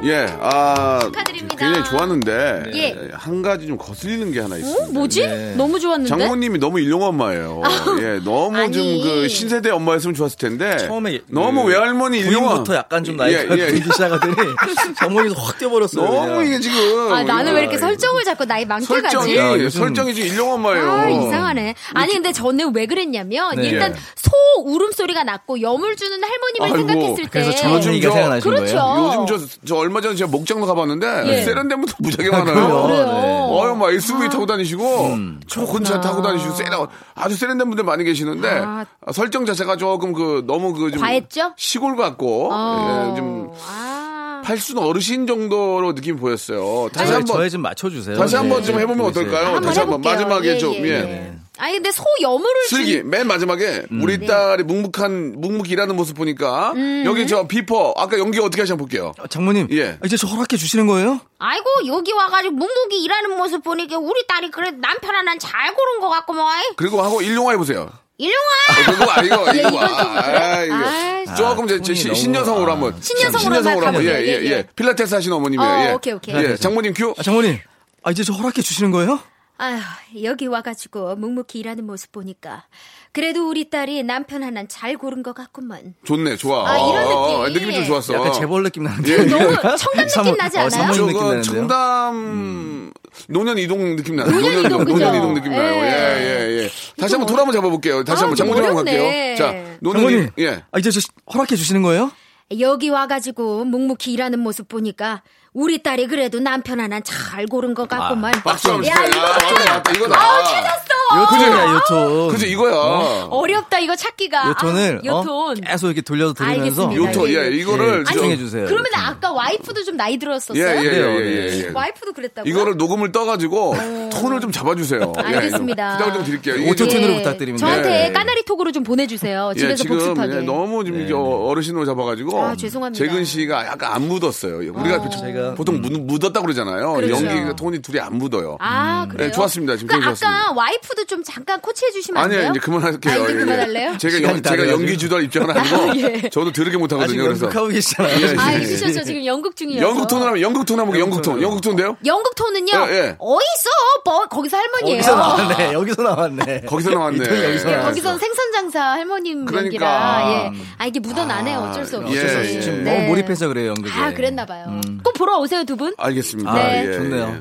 [0.05, 1.57] 예, 아, 축하드립니다.
[1.57, 3.09] 굉장히 좋았는데 예.
[3.13, 4.85] 한 가지 좀 거슬리는 게 하나 있습니다.
[4.85, 4.89] 어?
[4.93, 5.55] 뭐지?
[5.57, 6.09] 너무 좋았는데?
[6.09, 7.63] 장모님이 너무 일용 엄마예요.
[8.01, 8.71] 예, 너무.
[8.73, 12.51] 좀 그 신세대 엄마였으면 좋았을 텐데 처음에 너무 그 외할머니 일용 엄마.
[12.55, 13.67] 부인부터 약간 좀 나이가 예, 예.
[13.69, 14.35] 들기 시작하더니
[14.97, 16.05] 장모님도 확 뛰어버렸어요.
[16.05, 16.47] 너무 그냥.
[16.47, 19.37] 이게 지금 아, 나는 왜 이렇게 아, 설정을 자꾸 나이 많게 설정이 가지?
[19.37, 20.91] 야, 요즘- 설정이 지금 일용 엄마예요.
[20.91, 21.75] 아, 이상하네.
[21.95, 23.69] 아니, 근데 저는 왜 그랬냐면, 네.
[23.69, 23.97] 일단 예.
[24.17, 24.31] 소
[24.65, 27.31] 울음소리가 났고, 여물 주는 할머님을 아이고, 생각했을 때.
[27.31, 28.77] 그래서 저- 생각나신 그렇죠.
[28.77, 29.17] 거예요?
[29.23, 31.43] 요즘 저, 저 얼마 전에 제가 목장로 가봤는데 예.
[31.43, 32.45] 세련된분도 무지하게 그래요?
[32.45, 32.83] 많아요.
[32.87, 33.49] 그래요.
[33.51, 35.41] 어유 막 SUV 타고 다니시고 음.
[35.47, 38.85] 좋은 차 타고 다니시고 세련 아주 세련된 분들 많이 계시는데 아.
[39.13, 41.53] 설정 자체가 조금 그 너무 그 좀 과했죠?
[41.57, 43.11] 시골 같고 어.
[43.13, 44.43] 예, 좀 아.
[44.45, 46.89] 팔순 어르신 정도로 느낌이 보였어요.
[46.93, 48.17] 다시 한번 저에 좀 맞춰주세요.
[48.17, 48.83] 다시 한번 좀 네.
[48.83, 49.45] 해보면 이제 어떨까요?
[49.47, 50.13] 한번 다시 한번 해볼게요.
[50.27, 51.33] 마지막에 예, 좀 예, 예.
[51.59, 51.63] 예.
[51.63, 54.03] 아니, 근데 소 여물을 슬기 준- 맨 마지막에 음.
[54.03, 54.27] 우리 네.
[54.27, 57.03] 딸이 묵묵한 묵묵히 일하는 모습 보니까 음.
[57.07, 59.13] 여기 저 비퍼 아까 연기 어떻게 하시나 볼게요.
[59.19, 59.91] 어, 장모님, 예.
[59.91, 61.21] 아, 이제 저 허락해 주시는 거예요?
[61.39, 66.09] 아이고, 여기 와가지고 묵묵히 일하는 모습 보니까 우리 딸이 그래 남편 하나 잘 고른 것
[66.09, 66.47] 같고, 뭐.
[66.77, 67.91] 그리고 하고 일용화 해보세요.
[68.19, 68.93] 일용아!
[68.93, 70.37] 그거 아니고 예, 이거 이건 좀 그래?
[70.39, 72.75] 아, 이거 아이, 조금 제, 제 시- 신여성으로 아.
[72.75, 74.13] 한번 신여성으로 신여성으로 한번 가볼게요.
[74.15, 74.67] 예, 예, 예.
[74.77, 75.71] 필라테스 하시는 어머님이에요.
[75.71, 75.93] 어, 예.
[75.93, 76.35] 오케이, 오케이.
[76.37, 77.15] 예, 장모님 큐.
[77.19, 77.59] 아, 장모님,
[78.05, 79.19] 아, 이제 저 허락해 주시는 거예요?
[79.59, 79.79] 아휴,
[80.25, 82.65] 여기 와가지고 묵묵히 일하는 모습 보니까
[83.13, 85.95] 그래도 우리 딸이 남편 하나 잘 고른 것 같구만.
[86.05, 86.69] 좋네, 좋아.
[86.69, 87.55] 아, 이런 어, 어, 느낌.
[87.55, 88.15] 느낌이 좀 좋았어.
[88.15, 89.13] 약간 재벌 느낌 나는데.
[89.13, 90.71] 예, 너무 청담 느낌 나지 어, 않아요?
[90.71, 91.43] 사모님 느낌 저거 나는데요?
[91.43, 92.93] 청담
[93.29, 94.31] 노년 이동 느낌 나요.
[94.31, 94.93] 노년 이동, 그죠?
[94.93, 95.75] 노년 이동 느낌 나요.
[95.75, 95.87] 예.
[95.87, 96.71] 예, 예, 예.
[96.99, 98.03] 다시 한번 돌 한번 잡아볼게요.
[98.05, 99.37] 다시 아, 한번 좀 장모님 한번 어렵네.
[99.37, 99.37] 갈게요.
[99.37, 100.63] 자, 노년 이동, 예.
[100.73, 101.01] 아, 이제 저
[101.33, 102.11] 허락해 주시는 거예요?
[102.59, 108.33] 여기 와가지고 묵묵히 일하는 모습 보니까 우리 딸이 그래도 남편 하나 잘 고른 것 같구만.
[108.43, 109.11] 박수 한번 야, 주세요.
[109.11, 110.19] 이거 아, 이거다.
[110.19, 110.92] 아, 찾았어!
[111.21, 112.29] 요톤이야, 요톤.
[112.29, 113.27] 그죠, 이거야.
[113.31, 114.49] 어렵다, 이거 찾기가.
[114.51, 115.19] 요톤을 아, 어?
[115.21, 115.61] 요톤.
[115.63, 116.95] 계속 이렇게 돌려서 들으면서 알겠습니다.
[116.97, 117.49] 요토, 예.
[117.57, 118.01] 이거를.
[118.01, 118.65] 예, 저- 집중해 주세요.
[118.67, 120.63] 그러면 아까 와이프도 좀 나이 들었었어요?
[120.63, 121.31] 예, 예, 예, 그래요, 예, 네.
[121.53, 121.71] 예, 예.
[121.73, 122.51] 와이프도 그랬다고요?
[122.51, 123.75] 이거를 녹음을 떠가지고
[124.13, 125.13] 톤을 좀 잡아주세요.
[125.19, 125.97] 예, 알겠습니다.
[125.99, 126.69] 부탁을 좀 드릴게요.
[126.71, 127.67] 오토 좀- 톤으로 부탁드립니다.
[127.67, 128.13] 저한테 예.
[128.13, 129.53] 까나리 톡으로 좀 보내주세요.
[129.57, 130.37] 집에서 예, 지금 복습하게.
[130.37, 133.05] 예, 너무 좀 이게 어르신으로 잡아가지고 아, 죄송합니다.
[133.05, 134.57] 재근 씨가 약간 안 묻었어요.
[134.59, 136.93] 우리가 그 제가- 보통 묻, 묻었다 그러잖아요.
[136.95, 137.15] 그렇죠.
[137.27, 138.57] 연기가 톤이 둘이 안 묻어요.
[138.61, 139.29] 아, 그래요?
[139.29, 139.77] 네, 좋았습니다.
[139.77, 140.53] 지금 그 되게 아까 좋았습니다.
[140.55, 142.41] 와이프도 좀 잠깐 코치해 주시면 안 돼요?
[142.41, 143.13] 아니요, 이제 그만할게요.
[143.13, 143.39] 아, 이제 예, 예.
[143.41, 143.99] 그만할래요?
[143.99, 144.69] 제가, 연, 다 제가.
[144.71, 146.29] 연기 주도할 입장은 아니고 예.
[146.31, 147.23] 저도 들으게 못하거든요.
[147.23, 148.17] 그래서 연극하고 계시잖아요.
[148.21, 148.37] 예, 예.
[148.39, 149.87] 아, 진짜 저 지금 연극 중이어서.
[149.89, 151.41] 연극 톤을 하면 연극 톤 한번 연극 톤.
[151.43, 151.97] 연극 톤인데요?
[152.05, 152.73] 연극 톤은요?
[152.89, 153.17] 예, 예.
[153.19, 153.71] 어딨어?
[154.05, 154.97] 뭐, 거기서 할머니예요.
[154.99, 155.73] 여기서 나왔네.
[155.73, 156.61] 여기서 나왔네.
[156.63, 157.19] 거기서 나왔네.
[157.45, 157.89] 여기서 예, 나왔어.
[157.89, 159.65] 거기선 생선장사 할머님 그러니까.
[159.67, 160.59] 연기라 예.
[160.79, 162.61] 아 이게 묻어 나네요 어쩔 수 없이 예, 어쩔 수 예.
[162.61, 162.95] 지금 네.
[162.99, 163.91] 너무 몰입해서 그래요, 연극에.
[163.93, 165.95] 아 그랬나 봐요 꼭 보러 오세요 두 분.
[165.99, 166.53] 알겠습니다.
[166.55, 166.87] 네.
[166.89, 167.41] 예, 좋네요.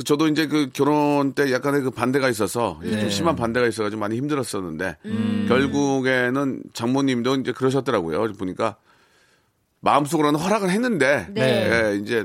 [0.00, 0.02] 예.
[0.02, 2.98] 그 저도 이제 그 결혼 때 약간의 그 반대가 있어서 네.
[3.00, 5.44] 좀 심한 반대가 있어가지고 많이 힘들었었는데 음.
[5.48, 8.32] 결국에는 장모님도 이제 그러셨더라고요.
[8.32, 8.76] 보니까
[9.80, 11.92] 마음속으로는 허락을 했는데 네.
[11.92, 12.24] 예, 이제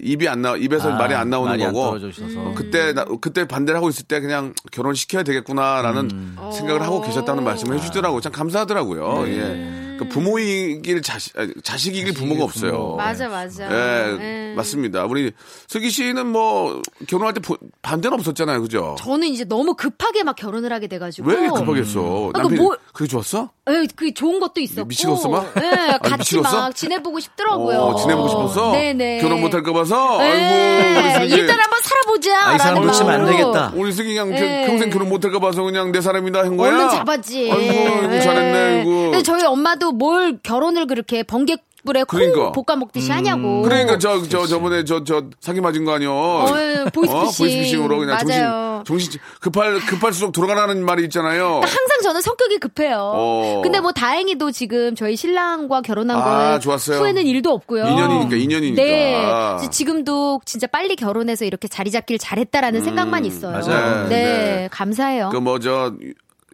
[0.00, 1.96] 입이 안 나, 입에서 아, 말이 안 나오는 말이 안 거고.
[1.98, 2.24] 있어서.
[2.48, 2.54] 음.
[2.54, 6.36] 그때 나- 그때 반대를 하고 있을 때 그냥 결혼 시켜야 되겠구나라는 음.
[6.52, 7.44] 생각을 하고 계셨다는 어.
[7.44, 8.20] 말씀을 해주더라고요.
[8.20, 9.22] 참 감사하더라고요.
[9.24, 9.38] 네.
[9.38, 9.83] 예.
[9.98, 12.94] 그 부모이길 자식 아니, 자식이 길 부모가 없어요.
[12.96, 13.64] 맞아 맞아.
[13.70, 14.16] 예,
[14.50, 14.54] 예.
[14.56, 15.04] 맞습니다.
[15.04, 15.32] 우리
[15.68, 18.96] 슬기 씨는 뭐 결혼할 때 보- 반대는 없었잖아요, 그죠?
[18.98, 21.28] 저는 이제 너무 급하게 막 결혼을 하게 돼가지고.
[21.28, 22.30] 왜 이렇게 급하겠어?
[22.34, 23.50] 아, 남편이 그 뭐- 그게 좋았어?
[23.70, 24.86] 예, 그 좋은 것도 있었고.
[24.86, 25.52] 미치겠어, 막?
[25.62, 26.56] 예, 아니, 같이 미치겠어?
[26.60, 27.78] 막 지내보고 싶더라고요.
[27.78, 29.20] 어, 지내보고 싶어서 네네.
[29.20, 30.18] 결혼 못할까 봐서.
[30.24, 31.40] 예, 아이고, 우리.
[31.40, 32.46] 일단 한번 살아보자.
[32.48, 33.26] 아, 이 사람 놓치면 안.
[33.26, 33.72] 되겠다.
[33.74, 34.66] 우리 슬기 그냥 예.
[34.66, 36.68] 평생 결혼 못할까 봐서 그냥 내 사람이다 한 거야.
[36.74, 37.50] 얼른 잡았지.
[37.50, 38.20] 아이고.
[38.20, 38.90] 잘했네, 이거.
[38.90, 42.52] 근데 저희 엄마도 뭘 결혼을 그렇게 번개불에 콩 그러니까.
[42.52, 43.62] 볶아 먹듯이 하냐고.
[43.62, 46.12] 그러니까 저, 저, 저 번에 저, 저, 사기 맞은 거 아니요.
[46.56, 47.44] 예, 보이스피싱.
[47.44, 48.82] 보이스피싱으로 그냥 맞아요.
[48.86, 51.60] 정신, 정신, 급할, 급할수록 돌아가라는 말이 있잖아요.
[51.64, 53.12] 항상 저는 성격이 급해요.
[53.14, 53.60] 어.
[53.62, 56.98] 근데 뭐 다행히도 지금 저희 신랑과 결혼한 아, 거에 좋았어요.
[56.98, 57.86] 후회는 일도 없고요.
[57.86, 58.82] 인연이니까, 인연이니까.
[58.82, 59.12] 네.
[59.56, 63.52] 그래서 지금도 진짜 빨리 결혼해서 이렇게 자리 잡길 잘했다라는 생각만 있어요.
[63.52, 64.08] 맞아요.
[64.08, 64.68] 네, 네.
[64.70, 65.30] 감사해요.
[65.30, 65.92] 그 뭐 저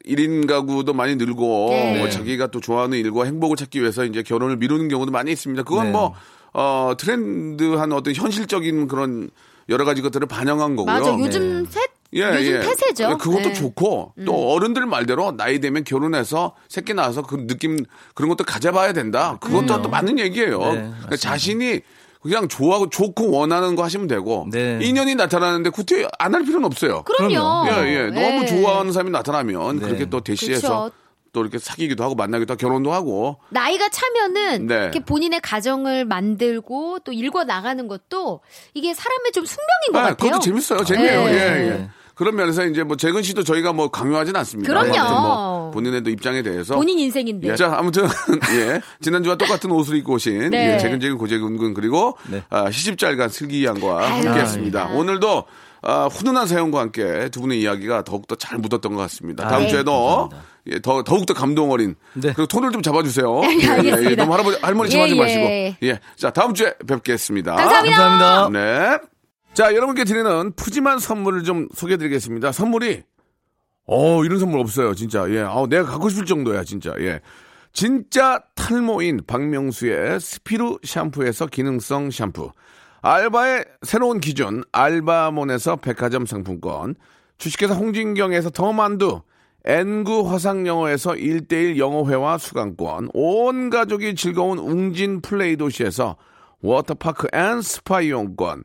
[0.06, 1.98] 1인 가구도 많이 늘고 네.
[1.98, 5.62] 뭐 자기가 또 좋아하는 일과 행복을 찾기 위해서 이제 결혼을 미루는 경우도 많이 있습니다.
[5.62, 5.92] 그건 네.
[5.92, 6.14] 뭐
[6.52, 9.30] 어, 트렌드한 어떤 현실적인 그런
[9.68, 10.94] 여러 가지 것들을 반영한 거고요.
[10.94, 11.16] 맞아.
[11.18, 12.60] 요즘 셋 예, 요즘 예.
[12.60, 13.18] 폐쇄죠.
[13.18, 13.52] 그것도 네.
[13.52, 17.78] 좋고 또 어른들 말대로 나이 되면 결혼해서 새끼 낳아서 그 느낌
[18.14, 19.38] 그런 것도 가져봐야 된다.
[19.40, 20.58] 그것도 또 맞는 얘기예요.
[20.58, 21.16] 네, 그러니까.
[21.16, 21.80] 자신이
[22.22, 24.78] 그냥 좋아하고 좋고 원하는 거 하시면 되고 네.
[24.82, 27.02] 인연이 나타나는데 구태 안할 필요는 없어요.
[27.04, 27.68] 그럼요.
[27.70, 28.02] 예, 예.
[28.08, 28.46] 너무 네.
[28.46, 29.86] 좋아하는 사람이 나타나면 네.
[29.86, 30.96] 그렇게 또 대시해서 그쵸.
[31.32, 34.74] 또 이렇게 사귀기도 하고 만나기도 하고 결혼도 하고 나이가 차면은 네.
[34.74, 38.40] 이렇게 본인의 가정을 만들고 또 일궈 나가는 것도
[38.74, 40.16] 이게 사람의 좀 숙명인 것 아, 같아요.
[40.16, 40.84] 그것도 재밌어요.
[40.84, 41.24] 재미예요.
[41.24, 41.32] 네.
[41.32, 41.90] 예, 예.
[42.20, 44.70] 그런 면에서 이제 뭐 재근 씨도 저희가 뭐 강요하진 않습니다.
[44.70, 44.94] 그럼요.
[44.94, 47.48] 아무튼 뭐 본인의 입장에 대해서 본인 인생인데.
[47.48, 48.04] 예, 자, 아무튼,
[48.52, 48.82] 예.
[49.00, 50.74] 지난주와 똑같은 옷을 입고 오신, 네.
[50.74, 52.42] 예, 재근재근 고재근군, 그리고, 네.
[52.50, 54.80] 아, 시집잘간 슬기양과 아유, 함께 했습니다.
[54.80, 54.88] 감사합니다.
[54.90, 55.44] 오늘도,
[55.80, 59.48] 아, 훈훈한 사연과 함께 두 분의 이야기가 더욱더 잘 묻었던 것 같습니다.
[59.48, 59.68] 다음 네.
[59.68, 60.28] 주에도,
[60.66, 61.94] 예, 더, 더욱더 감동 어린.
[62.12, 62.34] 네.
[62.34, 63.40] 그리고 톤을 좀 잡아주세요.
[63.64, 64.24] 예, 알겠습니다.
[64.24, 65.18] 너무 할아버지, 할머니 좀 예, 하지 예.
[65.18, 65.86] 마시고.
[65.86, 66.00] 예.
[66.16, 67.54] 자, 다음 주에 뵙겠습니다.
[67.54, 67.96] 감사합니다.
[67.96, 68.60] 감사합니다.
[68.60, 68.98] 네.
[69.52, 72.52] 자, 여러분께 드리는 푸짐한 선물을 좀 소개해 드리겠습니다.
[72.52, 73.02] 선물이,
[73.86, 75.28] 어, 이런 선물 없어요, 진짜.
[75.30, 75.40] 예.
[75.40, 76.94] 아 내가 갖고 싶을 정도야, 진짜.
[77.00, 77.20] 예.
[77.72, 82.52] 진짜 탈모인 박명수의 스피루 샴푸에서 기능성 샴푸.
[83.02, 86.94] 알바의 새로운 기준, 알바몬에서 백화점 상품권.
[87.38, 89.22] 주식회사 홍진경에서 더 만두.
[89.64, 93.10] N구 화상영어에서 1대1 영어회화 수강권.
[93.14, 96.16] 온 가족이 즐거운 웅진 플레이 도시에서
[96.62, 98.64] 워터파크 and 스파 이용권.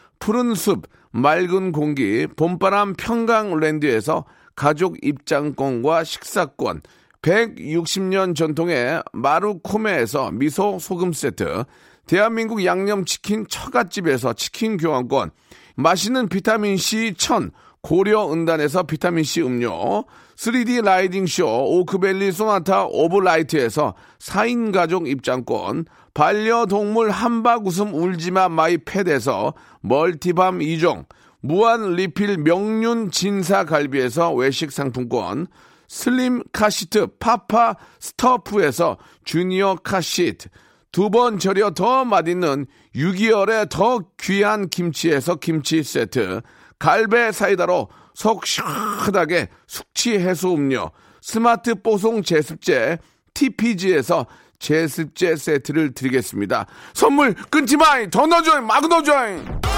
[0.21, 4.23] 푸른 숲, 맑은 공기, 봄바람 평강랜드에서
[4.55, 6.81] 가족 입장권과 식사권,
[7.23, 11.63] 160년 전통의 마루코메에서 미소 소금 세트,
[12.05, 15.31] 대한민국 양념치킨 처갓집에서 치킨 교환권,
[15.75, 17.49] 맛있는 비타민C 천
[17.81, 20.03] 고려 은단에서 비타민C 음료,
[20.41, 25.85] 3D riding 쇼 오크밸리 소나타 오브라이트에서 4인 가족 입장권,
[26.15, 31.05] 반려동물 함박웃음 울지마 마이 팻에서 multi balm 2종,
[31.41, 35.45] 무한 리필 명륜 진사 갈비에서 외식 상품권,
[35.87, 40.49] 슬림 카시트 파파 스터프에서 주니어 카시트,
[40.91, 42.65] 두 번 절여 더 맛있는
[42.95, 46.41] 6개월의 더 귀한 김치에서 김치 세트,
[46.79, 50.91] 갈배 사이다로 속 시원하게 숙취 해소 음료,
[51.21, 52.97] 스마트 뽀송 제습제
[53.33, 54.25] TPG에서
[54.59, 56.67] 제습제 세트를 드리겠습니다.
[56.93, 58.09] 선물 끊지 마이!
[58.09, 58.67] 더 넣어줘잉!
[58.67, 59.70] 막 넣어줘잉!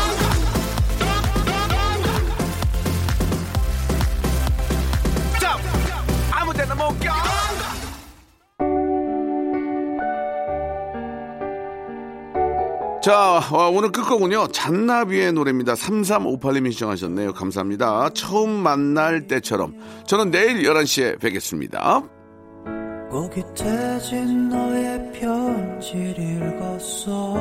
[13.03, 15.73] 자, 어, 오늘 끝곡은요, 잔나비의 노래입니다.
[15.73, 17.33] 3358님이 시청하셨네요.
[17.33, 18.11] 감사합니다.
[18.13, 19.75] 처음 만날 때처럼.
[20.07, 22.01] 저는 내일 11시에 뵙겠습니다.
[23.11, 27.33] 꼬깃해진 너의 편지를 읽었어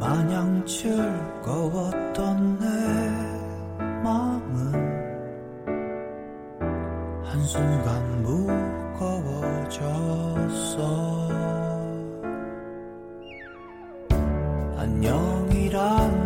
[0.00, 2.66] 마냥 즐거웠던 내
[4.02, 4.72] 마음은
[7.24, 10.23] 한순간 무거워졌
[15.06, 16.23] 안녕이란